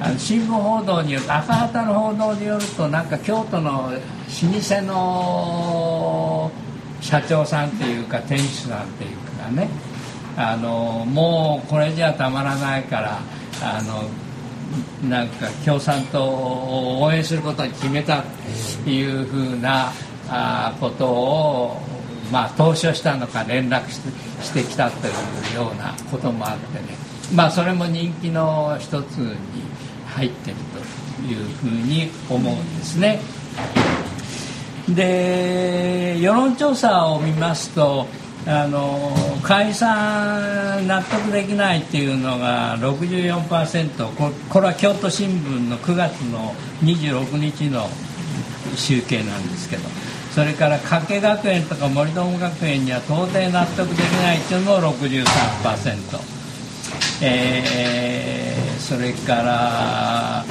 [0.00, 6.50] あの新聞報道によると赤旗の報道によるとなんか京都の老舗の
[7.00, 9.68] 社長さんっていうか店主さんっていうかね
[10.36, 13.20] あのもうこれじゃたまらないから
[13.62, 14.08] あの
[15.08, 18.22] なんか共産党を応援することに決めた
[18.84, 19.92] というふうな
[20.28, 21.76] あことを、
[22.30, 24.10] まあ、投書したのか連絡して
[24.42, 26.96] してきたというようなこともあってね、
[27.34, 29.36] まあ、それも人気の一つに
[30.06, 30.56] 入ってる
[31.18, 33.20] というふうに思うんですね。
[34.88, 38.06] で世論調査を見ますと
[38.46, 39.12] あの
[39.42, 47.86] 解散納得できないっていうのが64%ここれは京都新聞の9月の26日の
[48.74, 50.09] 集計なんですけど。
[50.34, 56.20] それから加計学園とか森友学園には到底納得できないっていうのも63%、
[57.22, 58.40] えー
[58.80, 60.44] それから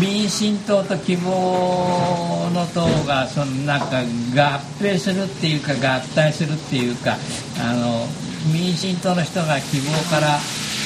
[0.00, 7.16] 民進党と希望の党がそのなんか合併するっていうか合体するっていうか
[7.60, 8.06] あの
[8.52, 10.38] 民進党の人が希望から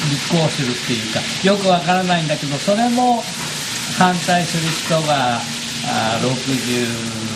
[0.08, 3.20] 立候補するっていうかよくわからないんだけどそれも
[3.98, 7.27] 反対する人があ62%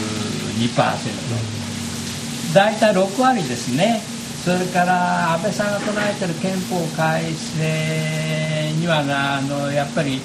[2.55, 4.03] 大体6割ですね。
[4.45, 10.21] それから安倍さんが唱えてる憲法改正にはあのやっぱり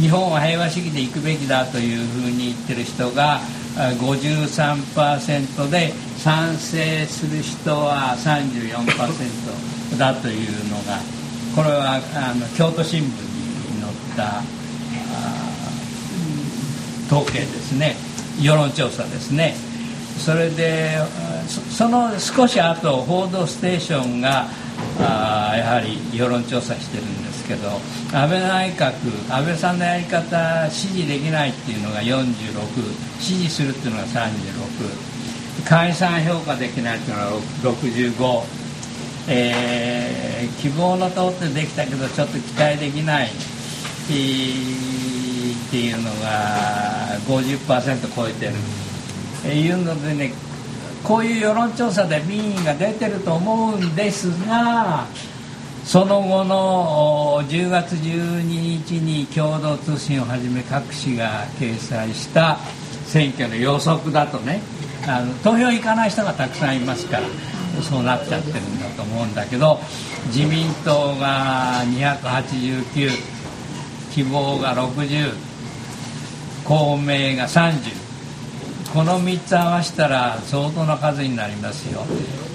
[0.00, 3.40] 日本は平和主義で行くべきだというふうに言ってる人が
[3.76, 10.98] 53%で賛成する人は34%だというのが
[11.54, 13.10] これはあの京都新聞に
[13.82, 14.42] 載った
[17.14, 18.05] 統計ですね。
[18.40, 19.54] 世論調査ですね。
[20.18, 20.98] それで
[21.70, 24.46] その少し後報道ステーションが
[24.98, 27.68] あやはり世論調査してるんですけど
[28.16, 28.94] 安倍内閣
[29.30, 32.24] 安倍さんのやり方支持できないっていうのが46
[33.20, 37.32] 支持するっていうのが36解散評価できないというのは
[37.62, 38.42] 65、
[39.28, 40.26] えー
[40.60, 43.30] 希望の通ってできたけどちょっと期待できない、
[44.10, 45.15] えー
[45.66, 48.52] っていうのが50%超えてる、
[49.44, 50.32] えーいうのでね
[51.02, 55.06] こういう世論調査で民意が出てると思うんですが
[55.84, 62.58] その後の10月12日に共同通信をはじめ各紙が掲載した
[63.06, 64.60] 選挙の予測だとね
[65.06, 67.28] あの投票行かない人がたくさんいますから
[67.82, 69.78] そうなっちゃってるんだと思うんだけど
[70.26, 73.10] 自民党が289
[74.12, 75.32] 希望が60
[76.66, 77.92] 公明が30
[78.92, 82.00] この3つ合わせたら相当な数になりますよ。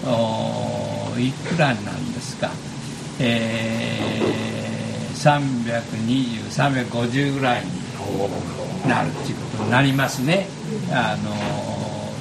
[0.06, 2.50] おいくらなんですか？
[3.20, 5.16] えー、
[6.90, 7.70] 320350ぐらいに
[8.90, 10.48] なるっていうことになりますね。
[10.92, 11.32] あの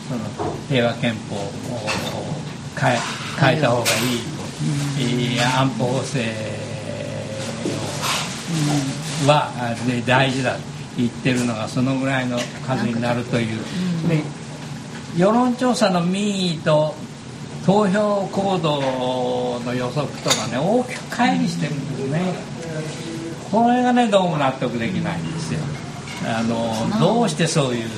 [0.09, 1.51] その平和憲法を
[2.79, 2.99] 変え
[3.41, 6.19] 変えた方がいい、えー安保法制
[9.27, 9.51] は、
[9.87, 10.70] ね、大事だと。
[10.97, 13.59] 言ってるのがそのぐらいの数になるという。
[14.09, 14.23] で
[15.17, 16.95] 世論調査の民意と
[17.67, 22.21] 投票行動の予測とかね大きく乖離してるんですね。
[23.51, 25.61] これがねどうも納得できないんですよ。
[26.25, 27.89] あのどうしてそういう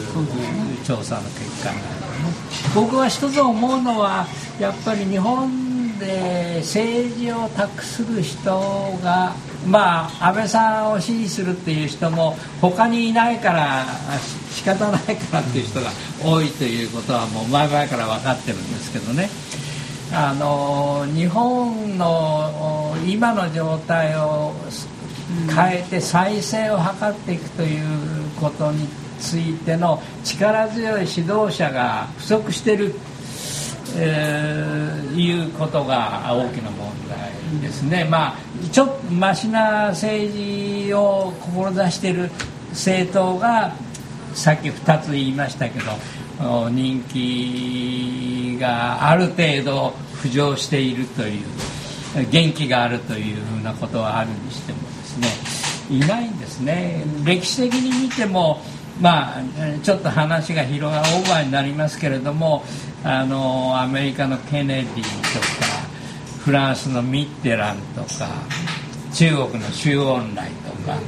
[0.84, 2.34] 調査の結果になるのね。
[2.74, 4.26] 僕は一つ思うのは
[4.58, 9.34] やっぱり日本で政治を託する人が
[9.66, 13.86] まあ安倍さんを支持するっていう人も他にいないから
[14.50, 15.90] 仕方ないからっていう人が
[16.22, 19.28] 多いということはもう前々から分かってるんですけどね。
[20.14, 24.52] あの日本の今の状態を
[25.54, 28.86] 変えて再生を図っていくということに
[29.18, 32.94] ついての力強い指導者が不足してる、
[33.96, 38.36] えーいうことが大きな問題ですね、まあ、
[38.72, 42.30] ちょっとマシな政治を志している
[42.70, 43.74] 政党が
[44.34, 51.46] さっき2つ言いましたけど人気がある程度浮上しているという
[52.30, 57.04] 元気があるというふうなことはあるにしてもですねいないんですね。
[57.24, 58.62] 歴史的に見ても
[59.00, 59.42] まあ
[59.82, 62.64] ちょっと話が広がるオーバーになりますけれども
[63.04, 65.46] あのアメリカのケネディとか
[66.44, 68.28] フランスのミッテランとか
[69.12, 70.98] 中国の周恩来とか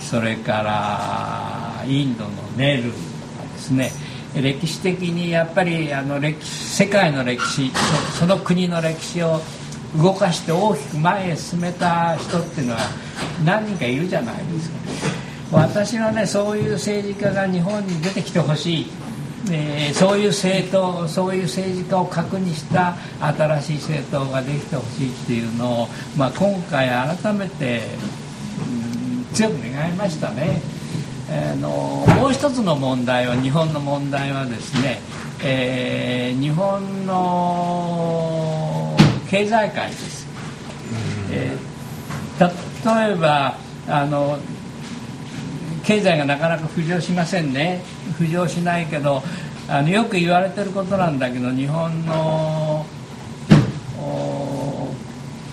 [0.00, 2.94] それからインドのネルとか
[3.54, 3.90] ですね。
[4.34, 7.72] 歴史的にやっぱりあの歴世界の歴史
[8.16, 9.40] その国の歴史を
[9.96, 12.80] 動かして大きく前へ進めた人っていうのは
[13.44, 14.76] 何人かいるじゃないですか。
[15.52, 18.86] 私はねそういう政治家が日本に出てきてほしい、
[19.50, 27.82] えーそういう政党そういう政治家を核にした新しい政党ができてほしいっていうのを、まあ、今回改めて、
[28.74, 30.60] うん強く願いましたね。
[31.30, 35.00] あのもう一つの問題は日本の問題はですね、
[35.42, 38.96] えー日本の
[39.30, 40.26] 経済界です、
[41.30, 41.70] えー
[42.40, 44.38] 例えばあの
[45.84, 47.82] 経済がなかなか浮上しませんね
[48.20, 49.22] 浮上しないけど
[49.68, 52.84] あのよく言われてることなんだけど日本の
[53.98, 54.88] お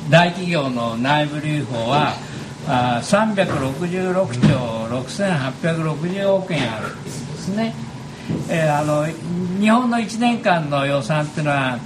[0.10, 2.14] 大企業の内部留保は
[2.68, 4.14] あ366
[4.50, 4.58] 兆
[4.90, 7.74] 6860億円あるんですね、
[8.50, 9.06] えーあの
[9.60, 11.80] 日本の1年間の予算っていうのは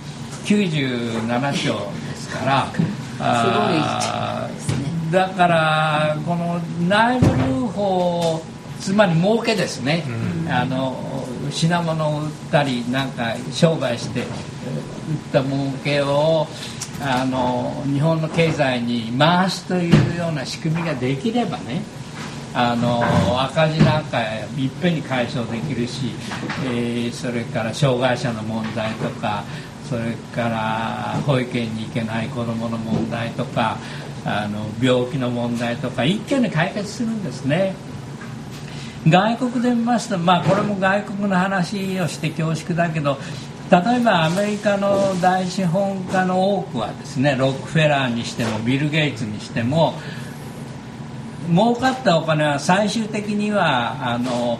[0.43, 2.67] 97兆ですから
[3.19, 5.11] あーすごいですね。
[5.11, 8.41] だからこの内部留保
[8.81, 10.03] つまり儲けですね、
[10.49, 10.95] あの
[11.51, 14.27] 品物を売ったりなんか商売して売っ
[15.31, 16.47] た儲けを
[16.99, 21.81] あの日本の経済に回すというような仕組みができればね
[22.53, 23.01] あの
[23.41, 26.11] 赤字なんかいっぺんに解消できるし、
[26.65, 29.43] えーそれから障害者の問題とか
[29.89, 33.77] それから保育園に行けない子どもの問題とか
[34.25, 37.73] あの病気の問題とか一挙に解決するんですね。
[39.07, 43.17] 外国で見ますと、まあ、これも外国の話をして恐縮だけど
[43.71, 49.93] 例えばアメリカの大資本家の多くはですねロックフェラーにしてもビル・ゲイツにしても
[51.49, 54.59] 儲かったお金は最終的にはあの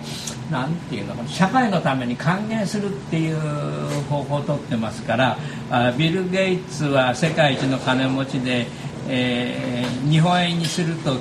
[0.49, 3.37] なていうの社会のために還元するっていう
[4.09, 5.37] 方法をとってますから
[5.69, 8.65] あビル・ゲイツは世界一の金持ちで、
[9.07, 11.17] えー日本円にすると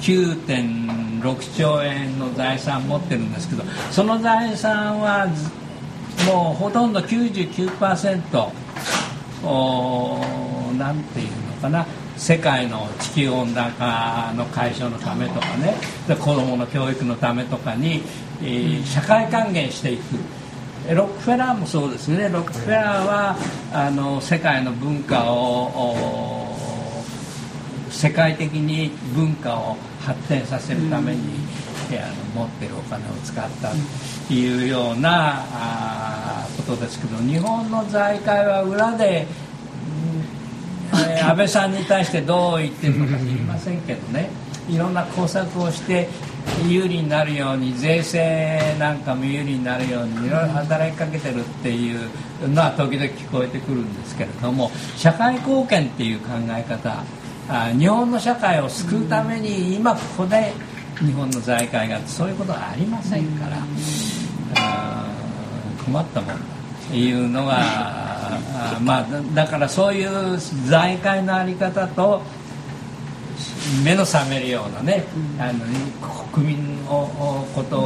[0.00, 0.46] 9
[1.24, 5.26] 6兆円の財産持ってるんですけどその財産は
[6.26, 8.48] もうほとんど99%
[9.44, 10.20] お
[10.78, 11.86] なんていうのかな。
[12.16, 15.74] 世界の地球温暖化の解消のためとかね。
[16.06, 18.02] で子どもの教育のためとかに、
[18.40, 20.16] えー社会還元していく。
[20.94, 22.28] ロックフェラーもそうですね。
[22.28, 23.36] ロックフェラーは
[23.72, 26.43] あの世界の文化を
[27.94, 31.20] 世界的に文化を発展させるために、
[31.92, 39.26] えあの持ってるお金を使ったというようなあーことですけど日本の財界は裏で、
[40.92, 41.00] うん。
[41.00, 44.28] えー安倍さんに対してどう言ってるのか知りませんけどね。
[44.68, 46.08] いろんな工作をして
[46.66, 52.08] 有利になるように税制なんかも有利になるようにいろいろ働きかけてるっていう
[52.48, 57.02] のは時々聞こえてくるんですけれども社会貢献っていう考え方
[57.48, 60.52] あ日本の社会を救うために今ここで
[60.98, 63.56] 日本の財界がそういうことはありませんから
[65.84, 66.34] 困ったもんだ
[66.88, 67.58] というのが
[68.82, 72.22] まあだからそういう財界のあり方と
[73.84, 75.04] 目の覚めるようなね、
[75.38, 75.64] あの
[76.32, 77.80] 国民のこと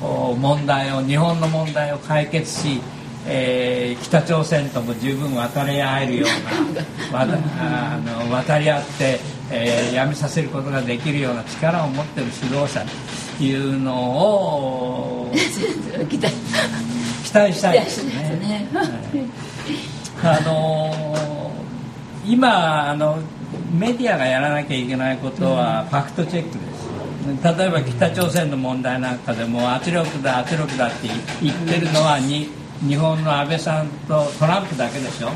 [0.00, 2.80] を問題を日本の問題を解決し、
[3.28, 9.18] えー北朝鮮とも十分渡り合えるようなあの渡り合って、
[9.50, 12.84] えーやめさせることができるような力を持ってる指導者
[13.38, 15.32] というのを
[16.08, 16.32] 期待
[17.24, 18.66] 期待したいですね。
[20.22, 21.26] あのー
[22.28, 23.18] 今あの
[23.78, 27.56] メディアがやらなきゃいけないことはファクトチェックです。
[27.58, 31.08] 例えば北朝鮮の問題なんかでも圧力だ圧力だって
[31.42, 32.48] 言ってるのはに
[32.84, 35.30] 日本の安倍さんとトランプだけでしょ。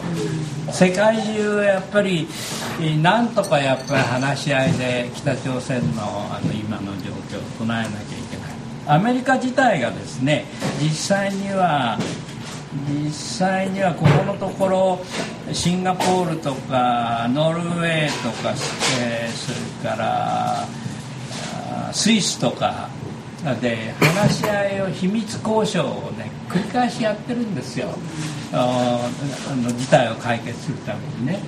[0.72, 2.28] 世界中やっぱり
[3.02, 8.50] なんとかやっぱり話し合いで北朝鮮のあの今の状況を唱えなきゃいけない。
[8.86, 10.44] アメリカ自体がですね
[10.80, 11.98] 実際には
[12.88, 15.00] 実際にはここのところ
[15.52, 18.54] シンガポールとかノルウェーとか、
[19.00, 19.50] えそ
[19.86, 20.68] れから
[21.92, 22.88] スイスとか
[23.60, 27.88] で話し合いを秘密交渉をね繰り返しやってるんですよ。
[28.52, 29.08] あ
[29.62, 31.40] の事態を解決するためにね。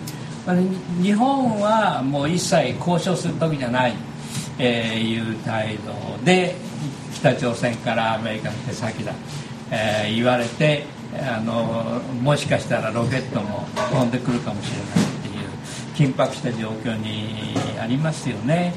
[1.01, 3.95] 日本はもう一切交渉する時じゃない、
[4.59, 5.93] えーいう態度
[6.25, 6.57] で
[7.15, 9.13] 北朝鮮からアメリカの手先だ、
[9.71, 10.85] えー言われて
[11.15, 18.73] あのもしかしたらロケットも飛んでくるかもしれないっていう緊迫した状況にありますよね。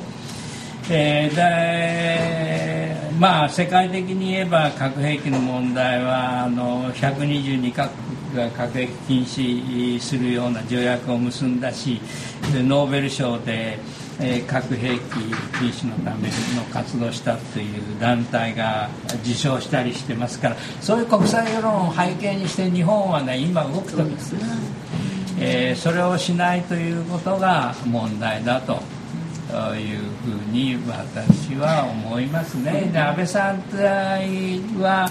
[0.89, 12.01] えーでまあ世界的に言えば核兵器の問題はあの122カ国が核兵器禁止するような条約を結んだし
[12.53, 13.79] ノーベル賞で、
[14.19, 15.01] えー核兵器
[15.59, 18.89] 禁止のための活動したという団体が
[19.23, 24.39] 受賞したりしてますからそういう国際世論を背景にして日本はね今動く時ですね、
[25.39, 28.95] えーそれをしないということが問題だと。
[29.56, 32.89] というふうに私は思いますね。
[32.91, 33.62] で安倍さん
[34.82, 35.10] は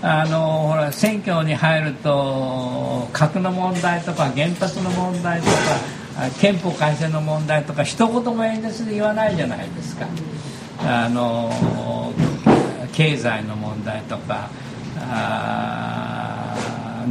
[0.00, 5.52] あのほら選挙に入ると核の問題とか原発の問題とか
[6.40, 10.06] 憲法改正の問題とか一言も演説で言わないじゃないですか。
[10.82, 12.12] あの
[12.92, 14.50] 経済の問題とか
[15.00, 16.54] あ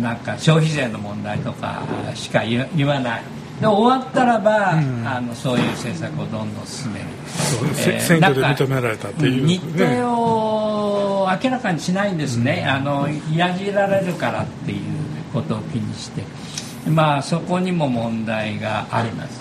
[0.02, 1.84] なんか消費税の問題とか
[2.16, 3.39] しか言わない。
[3.60, 14.80] で終わったらば、あのそういう政策をどんどん進める、そうせ選挙で認められたっていう日程ねを明らかにしないんですね、あのやじられるからっていう
[15.34, 16.24] ことを気にして。
[16.88, 19.40] まあそこにも問題があります、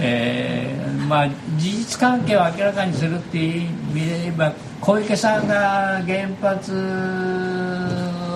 [0.00, 6.72] えーまあ、事実関係を明らかにするって言えば小池さんが原発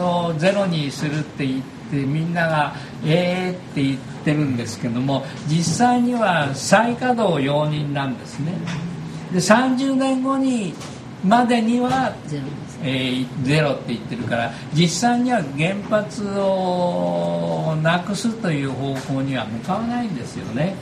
[0.03, 2.75] をゼロにするって言ってみんなが
[3.05, 8.53] 「ええ」って言ってるんですけども実際には再稼働容認なんですね。
[9.33, 10.75] で30年後に
[11.25, 12.13] までには
[12.83, 20.75] えーゼロって言ってるから実際には原発をなくすという方向には向かわないんですよね、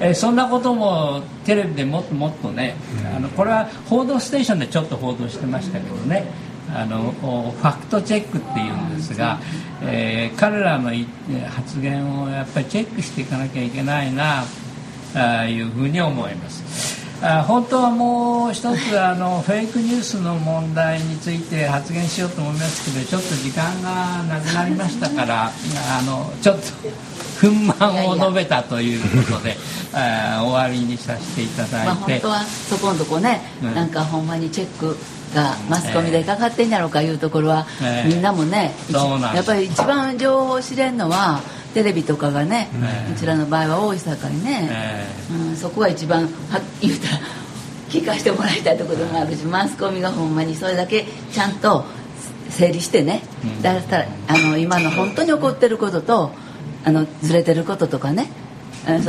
[0.00, 2.74] えーそんなこともテレビでもっともっとね、
[3.16, 6.26] あのこれは「報道ステーション」でちょっと報道してましたけどね
[6.74, 9.38] あのファクトチェックっていうんですが、
[9.82, 10.90] えー彼らの
[11.48, 14.44] 発言をやっぱりチェックしていかなきゃいけないな
[15.14, 16.95] あいうふうに思います。
[17.22, 26.62] あ本当はもう一つあのフェイクニュースの問題について発言しようと思いますけどちょっと時間がなくなりましたからあのちょっと
[27.40, 29.56] 憤懣を述べたということで
[29.92, 33.74] あ 終わりにさせていただまあいて、本当はそこのとこね、うん。
[33.74, 34.96] なんかほんまにチェック
[35.34, 38.74] がマスコミでかかってんやろうかいうところは、ええみんなもね、
[39.34, 41.40] やっぱり一番情報を知れんのは
[41.76, 44.66] テレビとかがね、ええうちらの場合は多いさかいね、
[45.30, 47.20] えうん、そこが一番は言うたら
[47.90, 51.84] 聞かせてもらいたいところでもあるしマスコミがほんまにそれだけちゃんと
[52.48, 53.60] 整理してね、うん。
[53.60, 56.30] だったらあの今の本当に起こってることと
[56.86, 58.30] あのずれてることとかね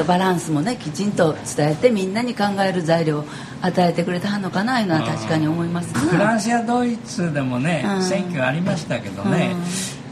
[0.05, 3.25] バランスもねきちんと伝えてみんなに考える材料を
[3.61, 5.99] 与えてくれたはんのかないうのは確かに思いますな。
[6.01, 8.03] フランスやドイツでもね、うん。
[8.03, 9.55] 選挙ありましたけどね、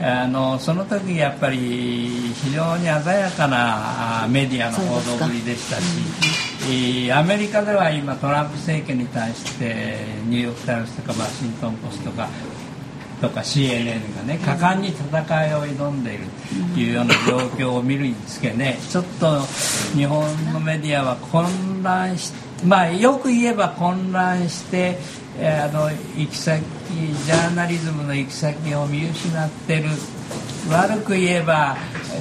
[0.01, 5.83] あのその時やっぱり非常に鮮やかなあメディアの報道ぶりでしたし、
[6.67, 12.27] えーアメリカでは今トランプ政権に対してニューヨーク・タイムズとかワシントン・ポストとか
[13.21, 16.25] とか CNN がね果敢に戦いを挑んでいる
[16.73, 19.41] というような状況を見るにつけねちょっと
[19.95, 20.21] 日本
[20.53, 21.45] のメディアは混
[21.83, 22.33] 乱し
[22.65, 26.63] まあよく言えば混乱してえーあの行き先
[27.25, 29.89] ジャーナリズムの行き先を見失ってる
[30.69, 31.75] 悪く言えば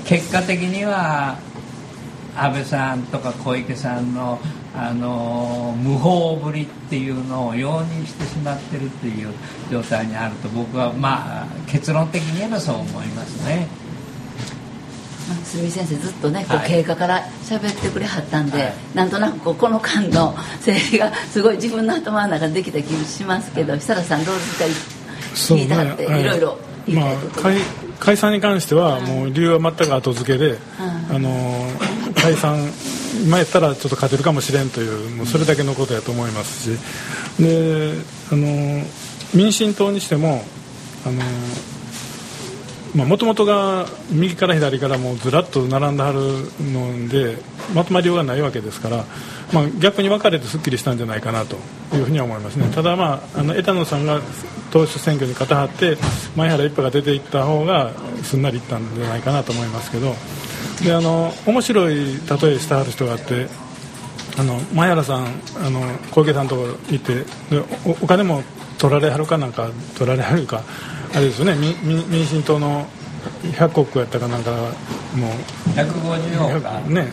[0.04, 1.38] 結果的には
[2.36, 4.40] 安倍さんとか小池さんの
[4.76, 9.32] あの無法ぶりっていうのを容認してしまってるっていう
[9.70, 13.68] 状態にあると僕はまあ結論的に言えばそう思いますね。
[15.28, 18.74] まあ住見先生ずっとねこうはい経過から喋ってくれはったんで、はい。
[18.94, 24.64] なんとなくこうこの間の整理がすごい自分の頭の中でできた気がしますけど設楽さんどうですか？
[25.54, 26.20] 聞いてはって、はい。
[26.20, 26.58] いろいろ
[26.88, 27.56] まあ解
[27.98, 30.58] 解散に関してはもう理由は全く後付けで、
[31.10, 31.70] あの
[32.14, 32.58] 解散
[33.24, 36.78] 今やったらちょっと勝てるかもしれんというもうそれだけのことやと思いますし。
[37.40, 37.94] で
[38.30, 38.82] あの
[39.34, 40.44] 民進党にしても
[41.04, 41.20] あの
[42.94, 46.20] もともとが右から左からもずらっと並んではる
[46.72, 47.36] ので
[47.74, 49.04] まとまりようがないわけですから、
[49.52, 51.56] まあ、逆に分かれてすっきりしたんじゃないかなと
[51.96, 52.70] いうふうには思いますね。
[52.72, 54.20] ただ、まあ、あの枝野さんが
[54.70, 55.96] 党首選挙に肩張って
[56.36, 57.90] 前原一派が出ていった方が
[58.22, 60.14] すんなりいったんじゃないかなと思いますけど。
[60.82, 63.46] であの面白い例えしてはる人があって
[64.36, 65.26] あの前原さん
[65.64, 65.80] あの
[66.10, 67.64] 小池さんのところ行ってで
[68.02, 68.42] お金も
[68.78, 70.62] 取られはるかなんか取られはるか
[71.14, 71.54] あれですよね。
[71.54, 72.86] 民民民進党の
[73.42, 74.72] 100億やったかなんかがもう
[75.76, 76.80] 150億か。
[76.80, 77.08] ね。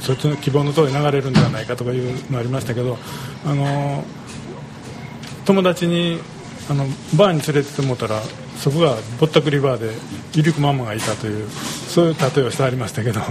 [0.00, 2.96] そっちの希望の通り流れるんじゃないかとかいうのありましたけど
[3.44, 4.04] あの
[5.44, 6.20] 友達に
[6.70, 6.86] あの
[7.16, 8.20] バーに連れてってもらったら
[8.56, 9.92] そこがぼったくりバーで
[10.38, 13.20] イリクママがいたというそういう例えをしてありましたけど。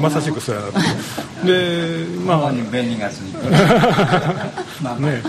[0.00, 0.68] まさしくそうやな。
[0.68, 0.78] と
[1.46, 2.06] で
[4.82, 4.96] まあ。
[4.98, 5.22] ね。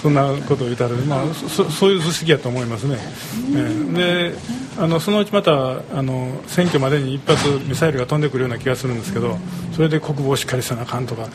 [0.00, 2.96] そんなことを言ったら、まあ、そそういう図式やと思いますね、
[3.54, 5.52] ええであのそのうちまた
[5.92, 9.36] あの選挙までに一発ミサイルが飛んでくるような気がするんですけど
[9.72, 11.28] それで国防をしっかりせなあかんとか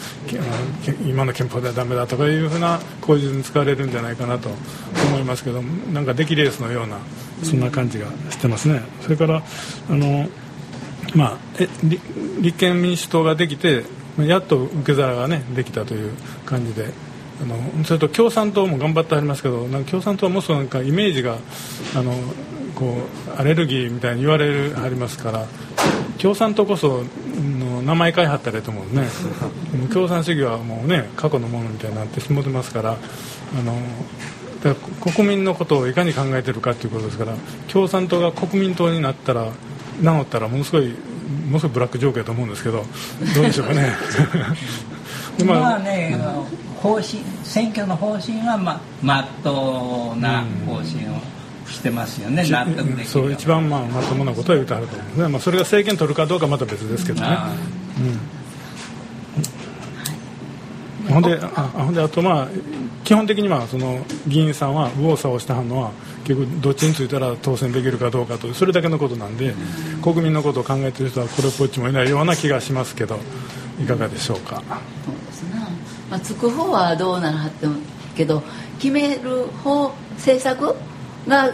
[1.06, 4.50] 今の憲法ではダメだとかいうふうな口実に使われるんじゃないかなと
[5.10, 6.98] 思いますけどなんか出来レースのような
[7.44, 8.82] そんな感じがしてますね。
[9.02, 9.44] それから
[9.90, 10.28] あの
[11.16, 12.02] まあ、え立
[12.42, 13.84] 立憲民主党ができて
[14.20, 16.12] やっと受け皿が、ね、できたという
[16.46, 16.90] 感じで
[17.42, 21.38] あのそれと共産党も頑張ってありますけどなんか共産党はもっとなんかイメージが
[21.96, 22.14] あの
[22.76, 22.98] こ
[23.28, 25.46] うアレルギーみたいに言われるありますから
[26.18, 27.04] 共産党こそ
[27.60, 29.08] の名前変えはったらいいと思うね。
[29.92, 33.78] 共産主義はもうね過去のものみたいになってしもてますからあの
[34.64, 37.34] だから国民のことをいかに考えてるかということですから
[37.68, 39.50] 共産党が国民党になったら
[40.02, 40.90] 治ったらものすごい
[41.48, 42.84] ものすごいブラックジョークやと思うんですけど
[43.36, 43.94] どうでしょうかね。
[45.38, 46.18] で まあね、
[46.82, 51.36] 方針選挙の方針はままっとうな方針を
[51.70, 57.28] してますよね、納得できるそう一番まあまともなことは言うてはると思うんでまあ、それが政権取るかどうかはまた別ですけどね。
[57.30, 57.50] あ
[61.16, 62.48] ほんであほんであとまあ
[63.06, 65.92] 基本的にはその議員さんは右往左往してはんのは
[66.26, 69.54] 結局どっちについたら当選できるかどうかというそれだけのことなんで
[70.04, 73.18] 国民のことを考えてる人はこれっぽっちもいないような気がしますけど
[73.82, 74.62] いかがでしょうか？
[75.06, 75.62] そうですな、
[76.10, 77.76] まあ、つく方はどうならはっても
[78.18, 78.44] けど
[78.80, 80.76] 決める方政策
[81.28, 81.54] が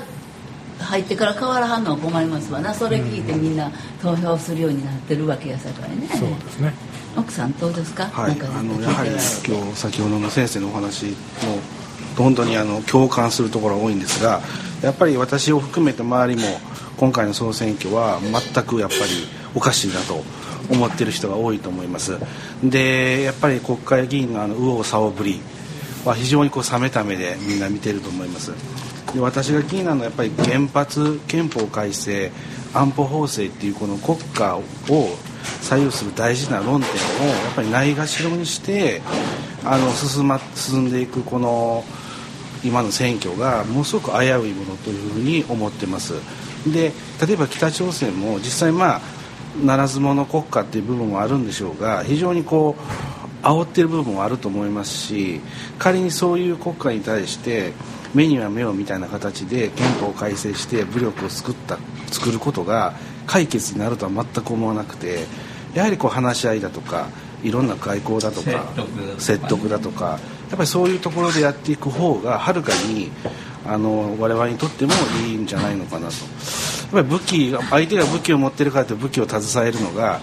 [0.79, 2.73] 入ってから変わらはんのは困りますわな。
[2.73, 6.07] それ聞いてみんな投票するようになってるわけやさかいね。
[6.07, 6.73] そうですね
[7.15, 9.19] 奥さんどうですか、はい、あのやはり今
[9.71, 11.15] 日先ほどの先生のお話も
[12.17, 14.41] 本当にあの共感するところが多いんですが
[14.81, 16.47] やっぱり私を含めて周りも
[16.97, 19.01] 今回の総選挙は全くやっぱり
[19.55, 20.23] おかしいなと
[20.71, 22.17] 思ってる人が多いと思います。
[22.63, 25.41] でやっぱり国会議員のあの右往左往ぶり
[26.05, 28.51] は非常にこう冷めた目でみんな見てると思います。
[29.13, 32.31] で私が気になるのはやっぱり原発憲法改正
[32.73, 34.63] 安保法制っていうこの国家を
[35.61, 39.01] 左右する大事な論点をやっぱりないがしろにして
[39.63, 41.83] あの進,、ま、進んでいくこの
[42.63, 46.13] 今の選挙がものすごく危ういものというふうに思ってます。
[46.71, 46.91] で
[47.25, 49.01] 例えば北朝鮮も実際まあ
[49.63, 55.41] ならず者国家っていう部分もあるんでしょうが非常にこう煽ってる部分もあると思いますし
[55.79, 57.73] 仮にそういう国家に対して
[58.13, 61.77] 目には目をみたいな形で憲法を改正して武力を作った
[62.11, 62.93] 作ることが
[63.27, 65.25] 解決になるとは全く思わなくて
[65.73, 67.07] やはりこう話し合いだとか
[67.43, 68.65] いろんな外交だとか
[69.17, 70.19] 説得だとか。
[70.51, 73.09] やっぱりそういうところでやっていく方がはるかに
[73.65, 74.91] あの我々にとっても
[75.25, 76.13] いいんじゃないのかなと。
[76.13, 80.19] やっぱり武器相手が武器を持ってるからと武器を携えるのが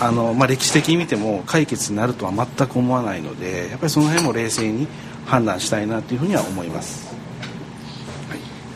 [0.00, 4.88] あの、まあ、歴史的に見ても解決になるとは全く思わないのでやっぱりその辺も冷静に
[5.26, 7.14] 判断したいなというふうには思います。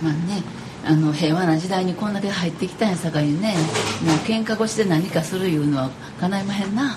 [0.00, 0.42] まあね
[0.87, 3.55] あの平和な時代にこんだけ入ってきたんやさかいにね
[4.05, 6.97] もう喧嘩越しで何かするいうのは叶いまへんな。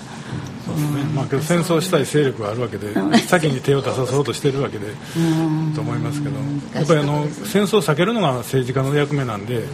[0.64, 1.02] そうですね。
[1.14, 2.94] まあ、けど戦争したい勢力があるわけで
[3.26, 4.86] 先に手を出さそうとしてるわけで
[5.74, 6.36] と思いますけど
[6.74, 9.64] やっぱりあの戦争を避けるのが政治家の役目なんで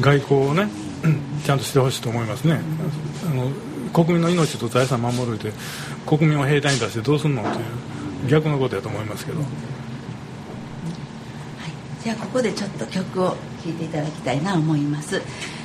[0.00, 0.68] 外交をね
[1.46, 2.60] ちゃんとしてほしいと思いますね。
[3.26, 3.50] あの
[3.92, 5.52] 国民の命と財産守るって
[6.06, 7.54] 国民を兵隊に出してどうすんのという
[8.28, 9.40] 逆のことやと思いますけど。
[12.02, 15.22] じゃあここでちょっと曲を聞いていただきたいな思います、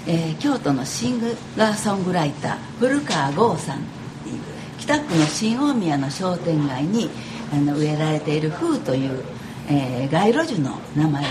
[0.08, 1.22] えー京都のシン
[1.58, 3.82] ガーソングライター古川剛さんっ
[4.24, 4.40] ていう
[4.80, 7.10] 北区の新大宮の商店街に
[7.54, 9.24] あの植えられている「風」という、
[9.70, 11.24] えー街路樹の名前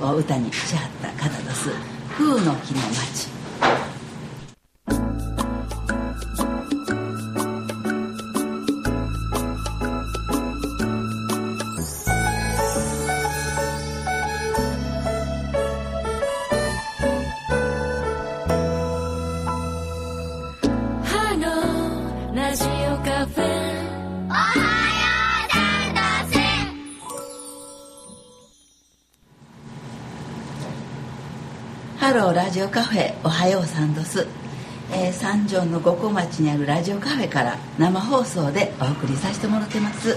[0.00, 1.70] を歌にしはった方です
[2.16, 3.28] 「風の木の町」
[32.14, 34.28] ラジオカフェおはようさんです、
[34.92, 40.16] えー三条の五湖町にあるラジオカフェから生放送でお送りさせてもらってます。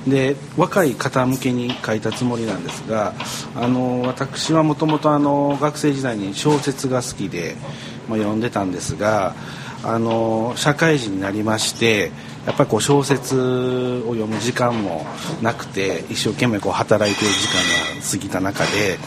[0.06, 3.12] で若い方向けに書いたつもりなんですが
[3.54, 7.56] あのー私はもともとあのー学生時代に小説が好きで、
[8.08, 9.34] まあ、読んでたんですが
[9.84, 12.10] あの社会人になりまして
[12.46, 13.36] やっぱりこう小説
[14.06, 15.04] を読む時間も
[15.42, 18.98] なくて一生懸命こう働いている時間が過ぎた中で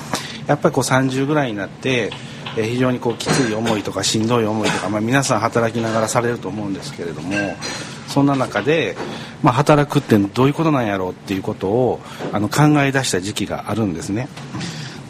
[0.48, 2.12] やっぱりこう30ぐらいになって
[2.56, 7.34] 非常にこうきつい思いとかしんどい思いとか、まあ、皆さん働きながらされると思うんですけれども
[8.08, 8.98] そんな中で、
[9.42, 12.02] まあ、働くってどういうことなんやろうっていうことを
[12.34, 14.28] あの考え出した時期があるんですね。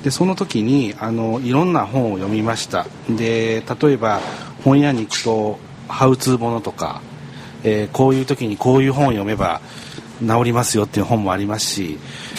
[0.03, 4.19] でその時にあのいろんな本を読みましたで例えば
[4.63, 7.01] 本屋に行くとハウツーものとか、
[7.63, 9.61] えーこういう時にこういう本を読めば
[10.21, 11.97] 治りますよっていう本もありますし、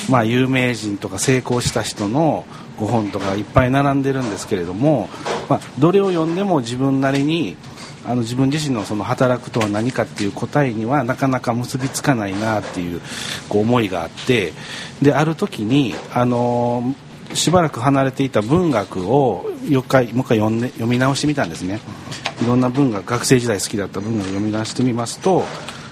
[0.09, 2.45] まあ、有名人とか成功した人の
[2.79, 5.09] ご本とかいっぱい並んでるんですけれども、
[5.49, 7.57] まあ、どれを読んでも自分なりに
[8.05, 13.01] あの自分自身のその働くとは何かっていう答えにはなかなか結びつかないなっていう
[13.49, 14.53] こう思いがあって
[15.01, 16.95] である時にあの
[17.35, 21.81] しばらく離れていた文学をよっかいもう一回読んで読み直してみたんですね。
[22.43, 25.45] いろんな文学学生時代好きだった文学を読み直してみますと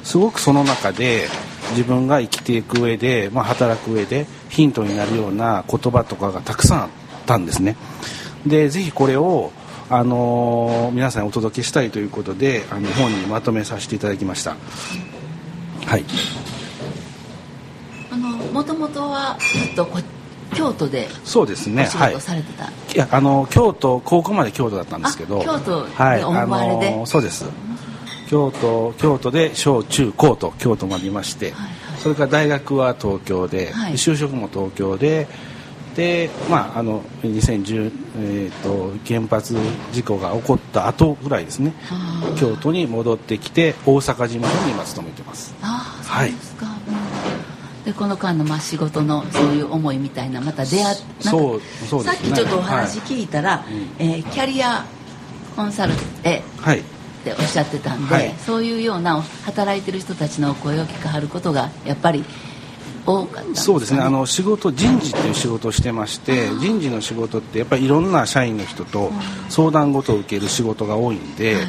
[0.02, 1.28] すごくその中で
[1.70, 6.88] 自分が生きていく上で、まあ、働く上でヒントになるような言葉とかがたくさんあっ
[7.26, 7.76] たんですね。
[8.46, 9.52] でぜひこれを
[9.88, 14.56] あのー皆さんにお届けしたいということであの本にまとめさせていただきました。
[15.86, 16.04] はい。
[18.10, 20.00] あのもともとはずっとこ
[20.54, 21.90] 京都でそうですおねはい。
[21.90, 25.40] 仕事されてた、いやあの京都高校まで京都だったんですけど。
[25.40, 26.22] あ京都ではい。
[26.22, 27.44] あのそうです。
[28.28, 31.70] 京都京都で小中高と京都までいまして、はいはい。
[31.98, 33.94] それから大学は東京で、はい。
[33.94, 35.26] 就職も東京で
[35.96, 39.56] でまああの2010、えー、と原発
[39.92, 41.72] 事故が起こった後ぐらいですね。
[42.38, 45.54] 京都に戻ってきて大阪事務所に今勤めてます。
[45.62, 46.79] ああはいそうですか、うん
[47.90, 52.28] でこの間のまあ仕事のそういう思いみたいなまた出会っなんかそうそうですね。
[52.28, 53.64] さっきちょっとお話聞いたら、
[53.98, 54.84] えーキャリア
[55.56, 56.80] コンサルテはい。
[56.80, 56.82] っ
[57.24, 58.34] ておっしゃってたんで、はい。
[58.46, 62.24] そういうような働いてる人たちのお声を聞かはることがやっぱり
[63.10, 64.00] 多かったんですか、そうですね。
[64.00, 69.12] あの仕事人事っていう仕事をしてまして人事の仕事ってやっぱりいろんな社員の人と
[69.48, 71.66] 相談事を受ける仕事が多いんで,、はい。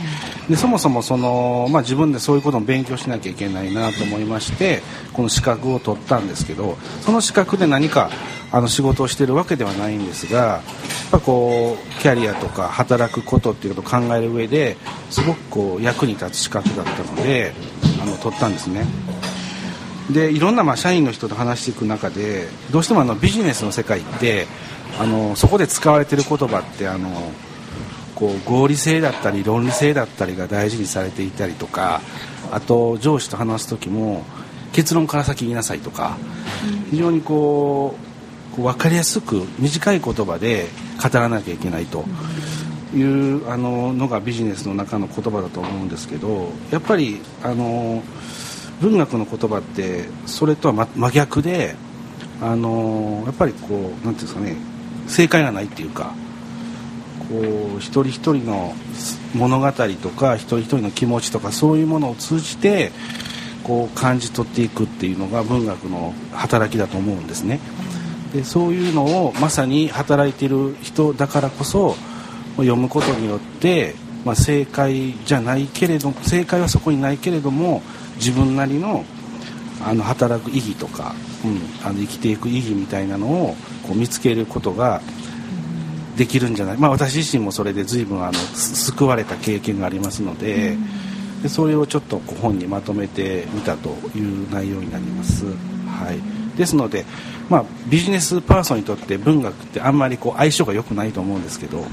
[0.50, 4.82] でそもそもその、まあ、自分でそういうことも勉強しなきゃいけないなと思いまして
[5.14, 8.10] この資格を取ったんですけどその資格で何か
[8.52, 14.78] あの仕事をしてるわけではないんですがやっぱこうキャリアとか働くことっていうことを考える上で
[15.10, 17.54] すごくこう役に立つ資格だったので
[18.02, 18.86] あの取ったんですね。
[20.14, 24.48] でいろんなまあ社員の人と話していく中でどうしてもあのビジネスの世界って
[25.00, 27.10] あのそこで使われている言葉ってあの
[28.16, 32.02] こう合理性だったり論理性だったりが大事にされていたりとか
[32.52, 34.24] あと上司と話す時も
[34.74, 36.18] 結論から先言いなさいとか
[36.90, 37.96] 非常にこ
[38.58, 40.68] う分かりやすく短い言葉で
[41.02, 42.06] 語らなきゃいけないと
[42.94, 48.04] いうあののがビジネスの中の言葉だと思うんですけどやっぱりあの
[48.82, 51.76] 文学の言葉ってそれとは真真逆で
[52.42, 54.56] あのやっぱりこうなんていうんですかね
[55.08, 56.14] 正解がないっていうか
[57.30, 58.74] こう一人一人の
[59.36, 62.92] 物語とか一人一人の気持ちとかそういうものを通じて
[63.64, 67.60] こう感じ取っていくっていうのが文学の働きだと思うんですね。
[68.34, 71.96] でそういうのをまさに働いている人だからこそ
[72.58, 73.94] 読むことによって、
[74.26, 77.82] まあ、正解じゃないけれど正解はそこにないけれども
[78.22, 79.04] 自分なりの
[79.84, 85.02] あの働く意義とか、うん、あの生きていく意義みたいなのをこう見つけることが
[86.16, 90.78] できるんじゃない、まあ、私自身もそれで随分あの救われた経験がありますので
[91.42, 95.46] でそれをちょっとこう本にまとめてみたという内容になります。
[95.88, 97.06] はい、ですので、
[97.50, 101.84] まあ、ビジネスパーソンにとって文学ってあんまりこう相性が良くないと思うんですけど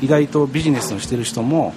[0.00, 1.74] 意外とビジネスをしてる人も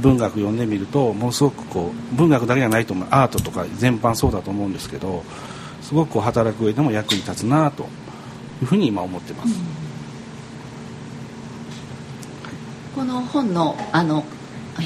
[0.00, 3.08] 文学読んでみるとものすごくこう文学だけじゃないと思う。
[3.10, 5.22] アートとか全般そうだと思うんですけど
[5.82, 7.86] すごく働く上でも役に立つなとい
[8.62, 9.54] うふうに今思ってます。
[12.94, 14.24] この本のあの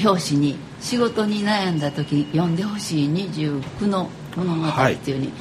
[0.03, 5.31] 表紙に仕事に悩んだ時読んでほしい29の物語っていうふうに、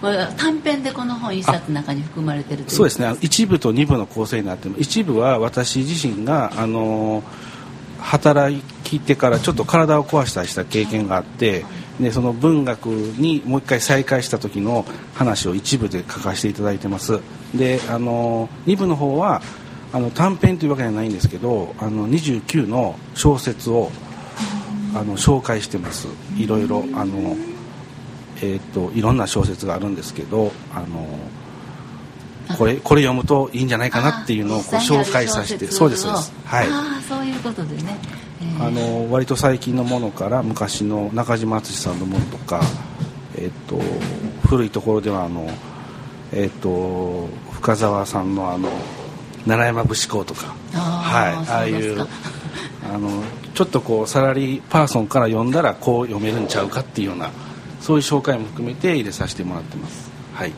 [0.00, 3.14] これは短編でこの本一冊の中に含まれてるといそうですね。
[3.20, 7.22] 一部と二部の構成になって一部は私自身があの
[8.00, 8.62] 働い
[9.00, 11.64] てからちょっと体を壊したりした経験があって
[12.00, 14.84] でその文学にもう一回再開した時の
[15.14, 17.20] 話を一部で書かせていただいてます。
[17.54, 19.42] であの二部の方は
[19.92, 23.90] あの短編というわけではないんですけどあの29の小説を
[24.94, 26.08] あの紹介してます。
[26.36, 27.36] いろいろあの
[28.40, 31.08] えー、といろんな小説があるんですけどあの
[32.56, 36.32] これこれ読むといいんじゃないかなっていうのをこう紹介させてそうですそうです。
[36.44, 36.68] はい。
[36.68, 38.27] ああそういうことでね、えー
[38.60, 42.60] あの割と最近のものから昔の中島敦さんのものとか、
[43.36, 43.80] えっと
[44.48, 45.48] 古いところではあの、
[46.32, 48.70] えっと深澤さんのあの
[49.44, 53.22] 奈良山節子とかはいあーああいうあの
[53.54, 57.30] ちょっとこうサラリーパーソンから読んだらこう読めるんちゃうかっていうような
[57.80, 60.10] そういう紹介も含めて入れさせてもらってます。
[60.34, 60.52] はい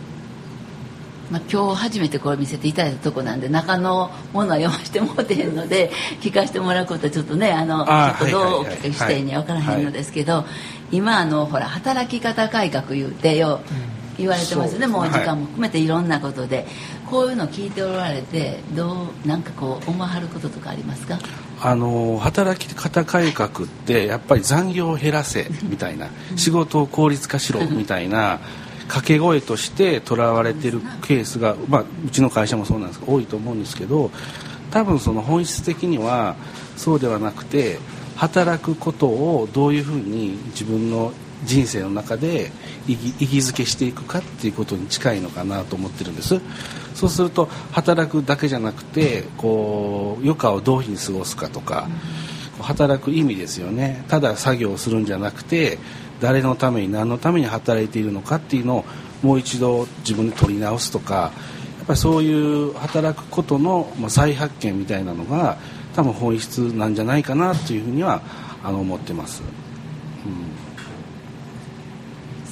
[1.31, 10.45] まあ、今日初めてこれ見せていただいたとこなんで中のものは読ませてもらってへんので 聞かせてもらうことはちょっとねあのちょっとどうお聞きしたいには分からへんのですけど、
[10.91, 13.61] 今あのほら働き方改革言うてよ、
[14.19, 14.87] 言われてますね。
[14.87, 16.67] もう時間はいも含めていろんなことで、
[17.09, 21.19] こういうの聞いておられてどうなんかこう思わはることとかありますか？
[21.63, 28.41] あの働き方改革ってやっぱり残業を減らせみたいな仕事を効率化しろみたいな
[28.91, 34.11] 掛け声としてとらわれているケースが、まあ、うちの会社もそうなんですけど多いと思うんですけど
[34.73, 36.35] 多分その本質的には
[36.77, 37.79] そうではなくて
[38.17, 41.13] 働くことをどういうふうに自分の
[41.45, 42.51] 人生の中で
[42.89, 46.41] 意義意義づけしていくかっていうことに近いのかなと思ってるんです。
[46.95, 51.89] そうすると働くだけじゃなくてこう余暇をどういうふうに過ごすかとか、
[52.61, 54.05] 働く意味ですよね。
[54.09, 55.79] ただ作業をするんじゃなくて
[56.21, 58.85] 誰のために何のために働いているのかっていうのを
[59.23, 61.33] もう一度自分で取り直すとか
[61.79, 65.57] やっぱりそういう働くことのまあ再発見みたいなのが
[65.95, 68.23] 多分本質なんじゃないかなというふうには
[68.63, 69.43] あの思ってます。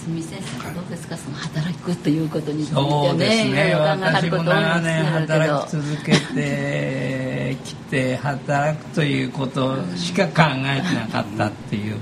[0.08, 3.50] 住先生どうですかその働くということについてそうですね。
[3.50, 12.00] ね私もること多いん長年働どき続けてきて働くということしか考えてなかったっていう、うん、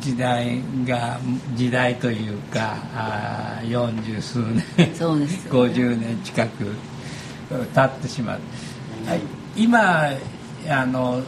[0.00, 1.18] 時代が
[1.54, 4.38] 時代というかあー40数
[4.76, 5.72] 年そうですよね。
[5.74, 6.74] 50年近く
[7.74, 8.40] 経ってしまう、
[9.56, 10.08] 今
[10.68, 11.20] あの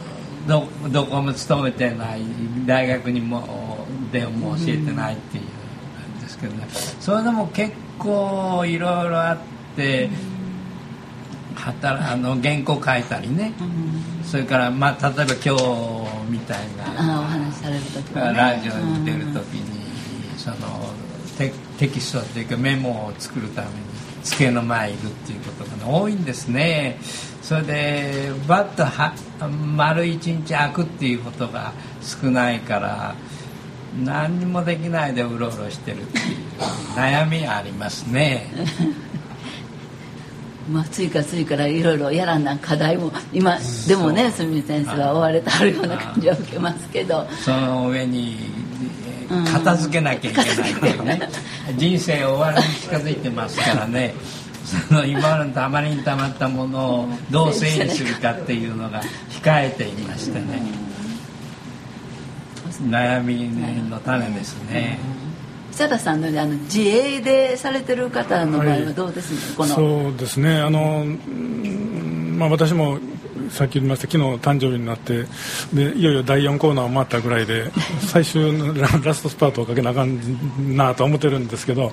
[0.47, 2.21] どどこも勤めてない
[2.65, 6.21] 大学にもでも教えてないっていうなん。
[6.21, 6.67] ですけどね。
[6.99, 9.37] それでも結構いろいろあっ
[9.75, 10.09] て
[11.55, 13.53] 働あの原稿書いたりね。
[14.23, 18.37] それから、まあ、例えば今日みたいなああお話しされる時はね。
[18.37, 20.57] ラジオに出る時にその
[21.37, 23.73] テテキストっていうかメモを作るために
[24.23, 26.97] 机の前にいるっていうことが、ね、多いんですね。
[27.41, 29.13] それでバッとは
[29.75, 33.15] 丸一日空くっていうことが少ないから
[34.01, 36.25] 何にもできないでうろうろしてるっていう
[36.95, 38.47] 悩みがありますね
[40.69, 43.57] まあ、次から次からいろいろやらな課題も今
[43.87, 47.27] でもね住先生は追われてあるような感じは受けますけど。
[47.43, 48.37] その上に
[49.29, 51.29] えー片付けなきゃいけないっていうね。
[51.77, 54.13] 人生終わりに近づいてますからね。
[54.87, 60.83] その今までたまりにたまったものをどう整理するかっていうのが控えていましてね。
[62.81, 63.47] 悩み
[63.89, 64.99] の種ですね
[65.73, 69.73] 久田さんのようにあの自営でされてる方の場合はどうですね、この。
[69.73, 70.61] そうですね。
[70.61, 72.99] あの、うんまあ、私も
[73.49, 75.25] さっき言いました昨日誕生日になって
[75.73, 77.71] でいよいよ第4コーナーを回ったぐらいで
[78.07, 80.19] 最終のララストスパートをかけなあかん
[80.75, 81.91] なと思ってるんですけど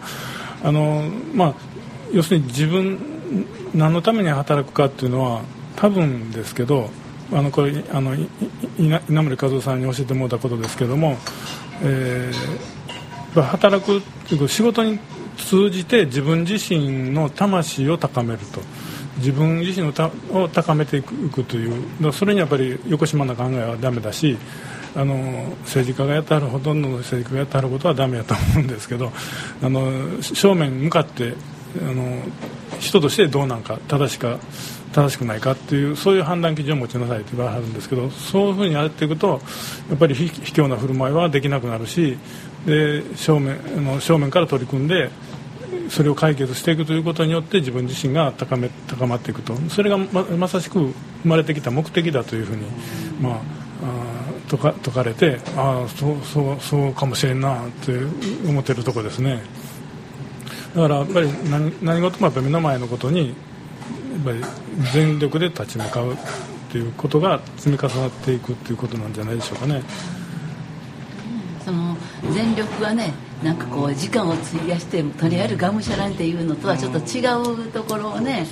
[0.63, 1.05] あの、
[1.35, 1.55] まあ、
[2.13, 2.99] 要するに自分
[3.75, 5.41] 何のために働くかっていうのは
[5.77, 6.91] 多分ですけど
[7.33, 8.29] あのこれあのいい
[8.79, 11.17] 稲稲森和夫さんに教えてもらったことですけども、
[11.83, 12.80] えー
[13.35, 14.03] 働く
[14.49, 14.99] 仕事に
[15.37, 18.61] 通じて自分自身の魂を高めると。
[19.21, 24.37] 自分自身のたを高めていくというそれにやっぱり横島な考えはダメだし
[24.97, 25.15] あの
[25.63, 29.13] 政治家がやってはるほとんどの政治家がやってはることはダメやと思うんですけど
[29.63, 31.35] あの正面に向かって
[31.81, 32.23] あの
[32.81, 34.39] 人としてどうなんか正しか
[34.93, 39.41] 正しくないかっていうそういう判断基準を持ちなさいと言われるんですけどそういうふうにやっていくと
[39.89, 42.19] やっぱり卑怯な振る舞いはできなくなるし
[42.67, 45.11] で正面あの正面から取り組んで
[45.89, 50.95] それを解決していくということによって自分自身が高め高まっていくとそれがままさしく生
[51.25, 52.67] まれてきた目的だというふうに、
[53.21, 57.93] まあ、あー説か説かれてああそうそうそうかもしれんなって
[58.49, 59.43] 思ってるところですね
[60.75, 63.35] だからやっぱり何何事もやっぱ目の前のことにや
[64.21, 64.41] っぱり
[64.93, 66.17] 全力で立ち向かうっ
[66.71, 69.83] ていうことが積み重なっていくっていうことなんじゃないでしょうかね。
[71.71, 71.97] その
[72.33, 73.13] 全力がね
[73.45, 77.21] なんかこう時間を費やしてとりあえずがむしゃらにっていうのとはちょっと違
[77.67, 78.45] うところをね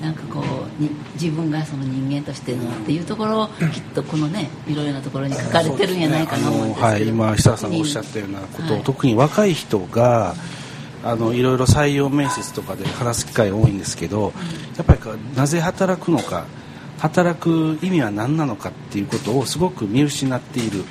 [0.00, 10.34] なんかこうに自分がその人間としてのっていうところをきっとこのねいろいろなところに書かれてるんじゃないかなと思うんですけど、はい、今久田さんがおっしゃったようなことを、はい特に若い人が
[11.04, 14.32] あのいろいろ採用面接とかで話す機会多いんですけど、
[14.76, 16.46] やっぱりかなぜ働くのか
[16.98, 20.84] 働く意味は何なのかっていうことをすごく見失っている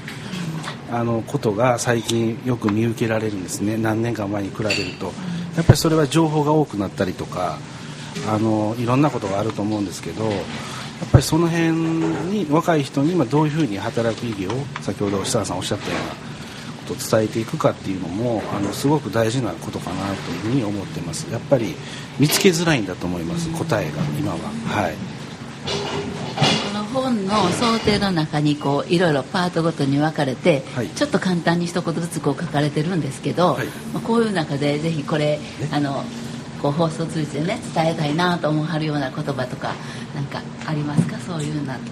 [0.91, 3.77] あのことが最近よく見受けられるんですね。
[3.77, 5.13] 何年か前に比べると。
[5.55, 7.57] やっぱりそれは情報が多くなったりとか
[8.27, 10.31] あのいろんなことがあると思うんですけどや
[11.07, 16.15] っぱりその辺に若い人に今どういうふうに働く意義を先ほど設楽さんおっしゃったようなこ
[16.87, 21.29] とを伝えていくかっていうのもあのすごく大事なことかなというふうに思ってます。
[21.31, 21.75] やっぱり
[22.19, 24.37] 見つけづらいんだと思います答えが今は。
[24.67, 24.95] はい。
[26.93, 30.89] 本の想定の中にこういろいろパートごとに分かれて、はい。
[30.89, 33.67] ちょっと簡単に一言ずつこう書かれてるんですけど、はい。
[33.93, 35.39] まあ、こういう中でぜひこれ
[35.71, 36.03] あの
[36.61, 39.73] こう放送通じてね伝えたいなと思わはるような言葉とか
[40.13, 41.17] なんかありますか？
[41.19, 41.85] そういうなとか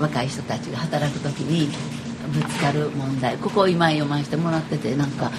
[0.00, 1.68] 若い人たちが働く時に
[2.32, 5.30] ぶつかる問題ここを今読ませてもらっててなんか、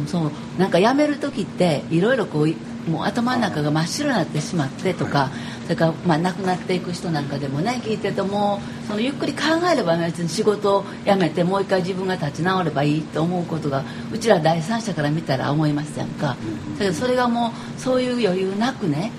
[0.00, 2.56] うん、そうなんか辞める時っていろいろこうい
[2.88, 5.30] もう頭の中が真っ白になってしまってとか、
[5.64, 16.36] それからまあ亡くなっていく人なんかでもね聞いてるともうそのゆっくり考えれば別に仕事を辞めてもう一回自分が立ち直ればいいと思うことがうちら第三者から見たら思いますやんか、だ
[16.78, 19.12] けどそれがもうそういう余裕なくね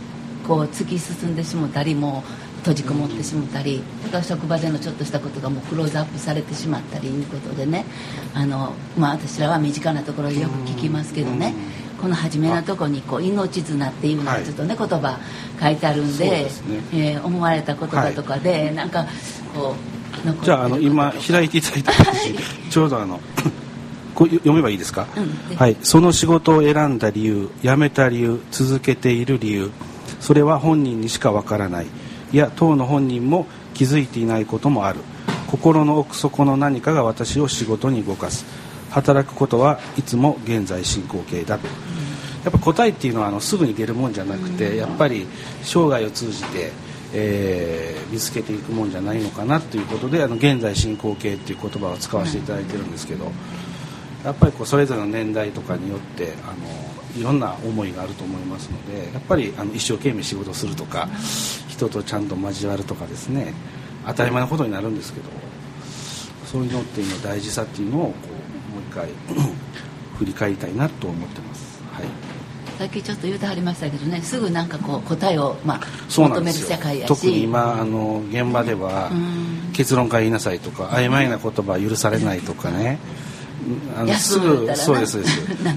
[0.48, 7.86] こう突き進んでしもたりもう閉じこもってしもたりだから職場でのちょっとしたことがもうクローズアップされてしまったりいうことでね。
[8.34, 11.54] あの、まあ、私らは身近なところでよく聞きますけどね。
[12.02, 15.20] この初めのところにこう命綱っていうのがちょっとね、言葉
[15.60, 16.48] 書いてあるんでね。
[16.94, 19.06] えー思われた言葉とかで、なんか
[19.54, 20.00] こう
[20.44, 23.20] じゃああの今開いていただいたページちょうどあの
[24.16, 29.72] こう読めばいいですか、うんはい、その仕事を選んだ理由辞めた理由続けている理由
[30.20, 31.88] それは本人にしかわからない
[32.32, 35.00] いや当の本人も気づいていないこともある。
[35.48, 38.46] 心の奥底の何かが私を仕事に動かす。
[38.92, 41.68] 働くことはいつも現在進行形だと。
[42.44, 45.28] やっぱ答えっていうのはあのすぐに出るもんじゃなくてやっぱり
[45.62, 46.72] 生涯を通じて、
[47.14, 53.32] えー見つけていくもんじゃないのかなということであの現在進行形っていう言葉を使わせていただいてるんですけど
[54.24, 61.10] やっぱりこうそれぞれの年代とかによってあのいろんな思いがあると思いますのでやっぱりあの一生懸命仕事するとか
[61.68, 63.54] 人とちゃんと交わるとかですね
[64.08, 65.30] 当たり前のことになるんですけど
[66.46, 68.14] そういうのっていうの大事さっていうのをこ
[68.72, 69.10] うもう一回
[70.18, 71.82] 振り返りたいなと思ってます。
[71.94, 72.06] はい。
[72.78, 77.08] さっきちょっと言うてはりましたけどねすぐなんかこう答えを、まあ、求める社会やし。
[77.08, 79.72] 特に今あの現場ではうん。
[79.74, 83.00] 結論から言いなさいとか曖昧な言葉は許されないとかね
[83.98, 85.24] あの休すぐそうです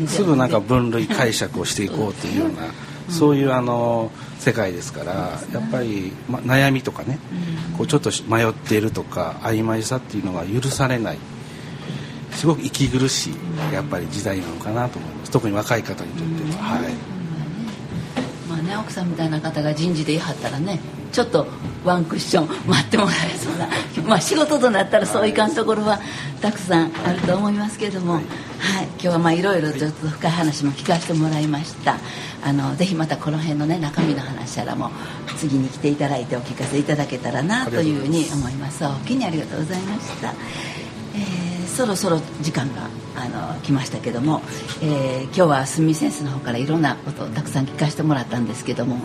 [0.08, 0.22] す。
[0.24, 2.62] ぐなんか分類解釈をしていこうというような
[3.08, 7.18] そういうあの世界ですからやっぱり、ま、悩みとかね
[7.76, 11.18] こうちょっと迷っているとか曖昧さっていうのが許されない。
[12.34, 13.34] すごく息苦しい
[13.74, 15.30] やっぱり時代なのかなと思います。
[15.30, 17.11] 特に若い方にとっては、はい
[18.52, 20.78] まあね、奥さんみたいな方が人事で言い張ったらね
[21.10, 21.46] ちょっと
[21.86, 23.66] ワンクッション待ってもらえそうな、
[24.06, 25.98] まあ、仕事となったらそういかんところは
[26.42, 28.24] たくさんあると思いますけれども、はい
[29.00, 31.96] 今日はまあいろいろちょっと深い話も聞かせてもらいました
[32.44, 34.92] あのぜひまたこの辺のね中身の話からも
[35.38, 40.28] 次に来ていただいてお聞かせいただけたらなというふうに思いますおおきにありがとうございました。
[41.14, 41.41] えー
[41.72, 42.82] そろそろ時間が
[43.16, 44.42] あの来ましたけども、
[44.82, 48.96] えー今日はスミセンスの方からいろんなことをたくさん聞かせてもらったんですけども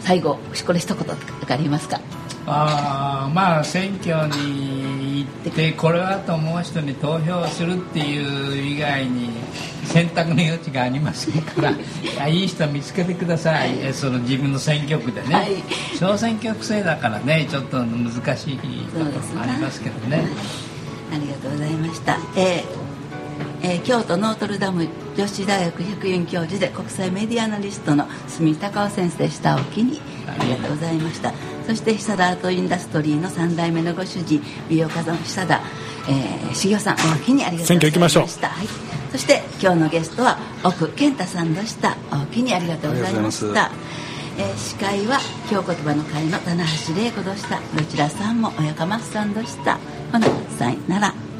[0.00, 1.04] 最後これ一言と
[1.46, 2.00] かありますか？
[2.46, 9.30] あーまあ選挙に行ってこれはと思う人に投票するっていう以外に
[9.84, 11.76] 選択の余地がありませんから い
[12.18, 15.62] やいい人見つけてください、えその自分の選挙区でね、はい。
[15.98, 18.66] 小選挙区制だからねちょっと難しいと
[18.98, 19.04] ころ
[19.36, 20.24] もありますけどね。
[21.12, 22.82] ありがとうございました、えー
[23.64, 29.56] えー京都ノートルダム女子大学百円教授で国際メディアアナリストの住高尾先生した。
[29.56, 31.32] おきにありがとうございました。
[31.66, 35.60] そして久田アートインダストリーの3代目のご主人美容家の久田、
[36.08, 37.66] えー、茂雄さんおおきにありがとうございました。
[37.66, 38.22] 選挙行きましょう。
[38.24, 38.28] は
[38.64, 38.66] い、
[39.12, 41.96] そして今日のゲストは奥健太さんでした。
[42.10, 43.70] おおきにありがとうございました。
[44.38, 45.18] えー司会は
[45.50, 47.60] 京言葉の会の棚橋玲子でした。
[47.76, 49.78] どちらさんも親かまさんでした
[50.12, 50.26] ほな
[50.58, 51.31] さよなら。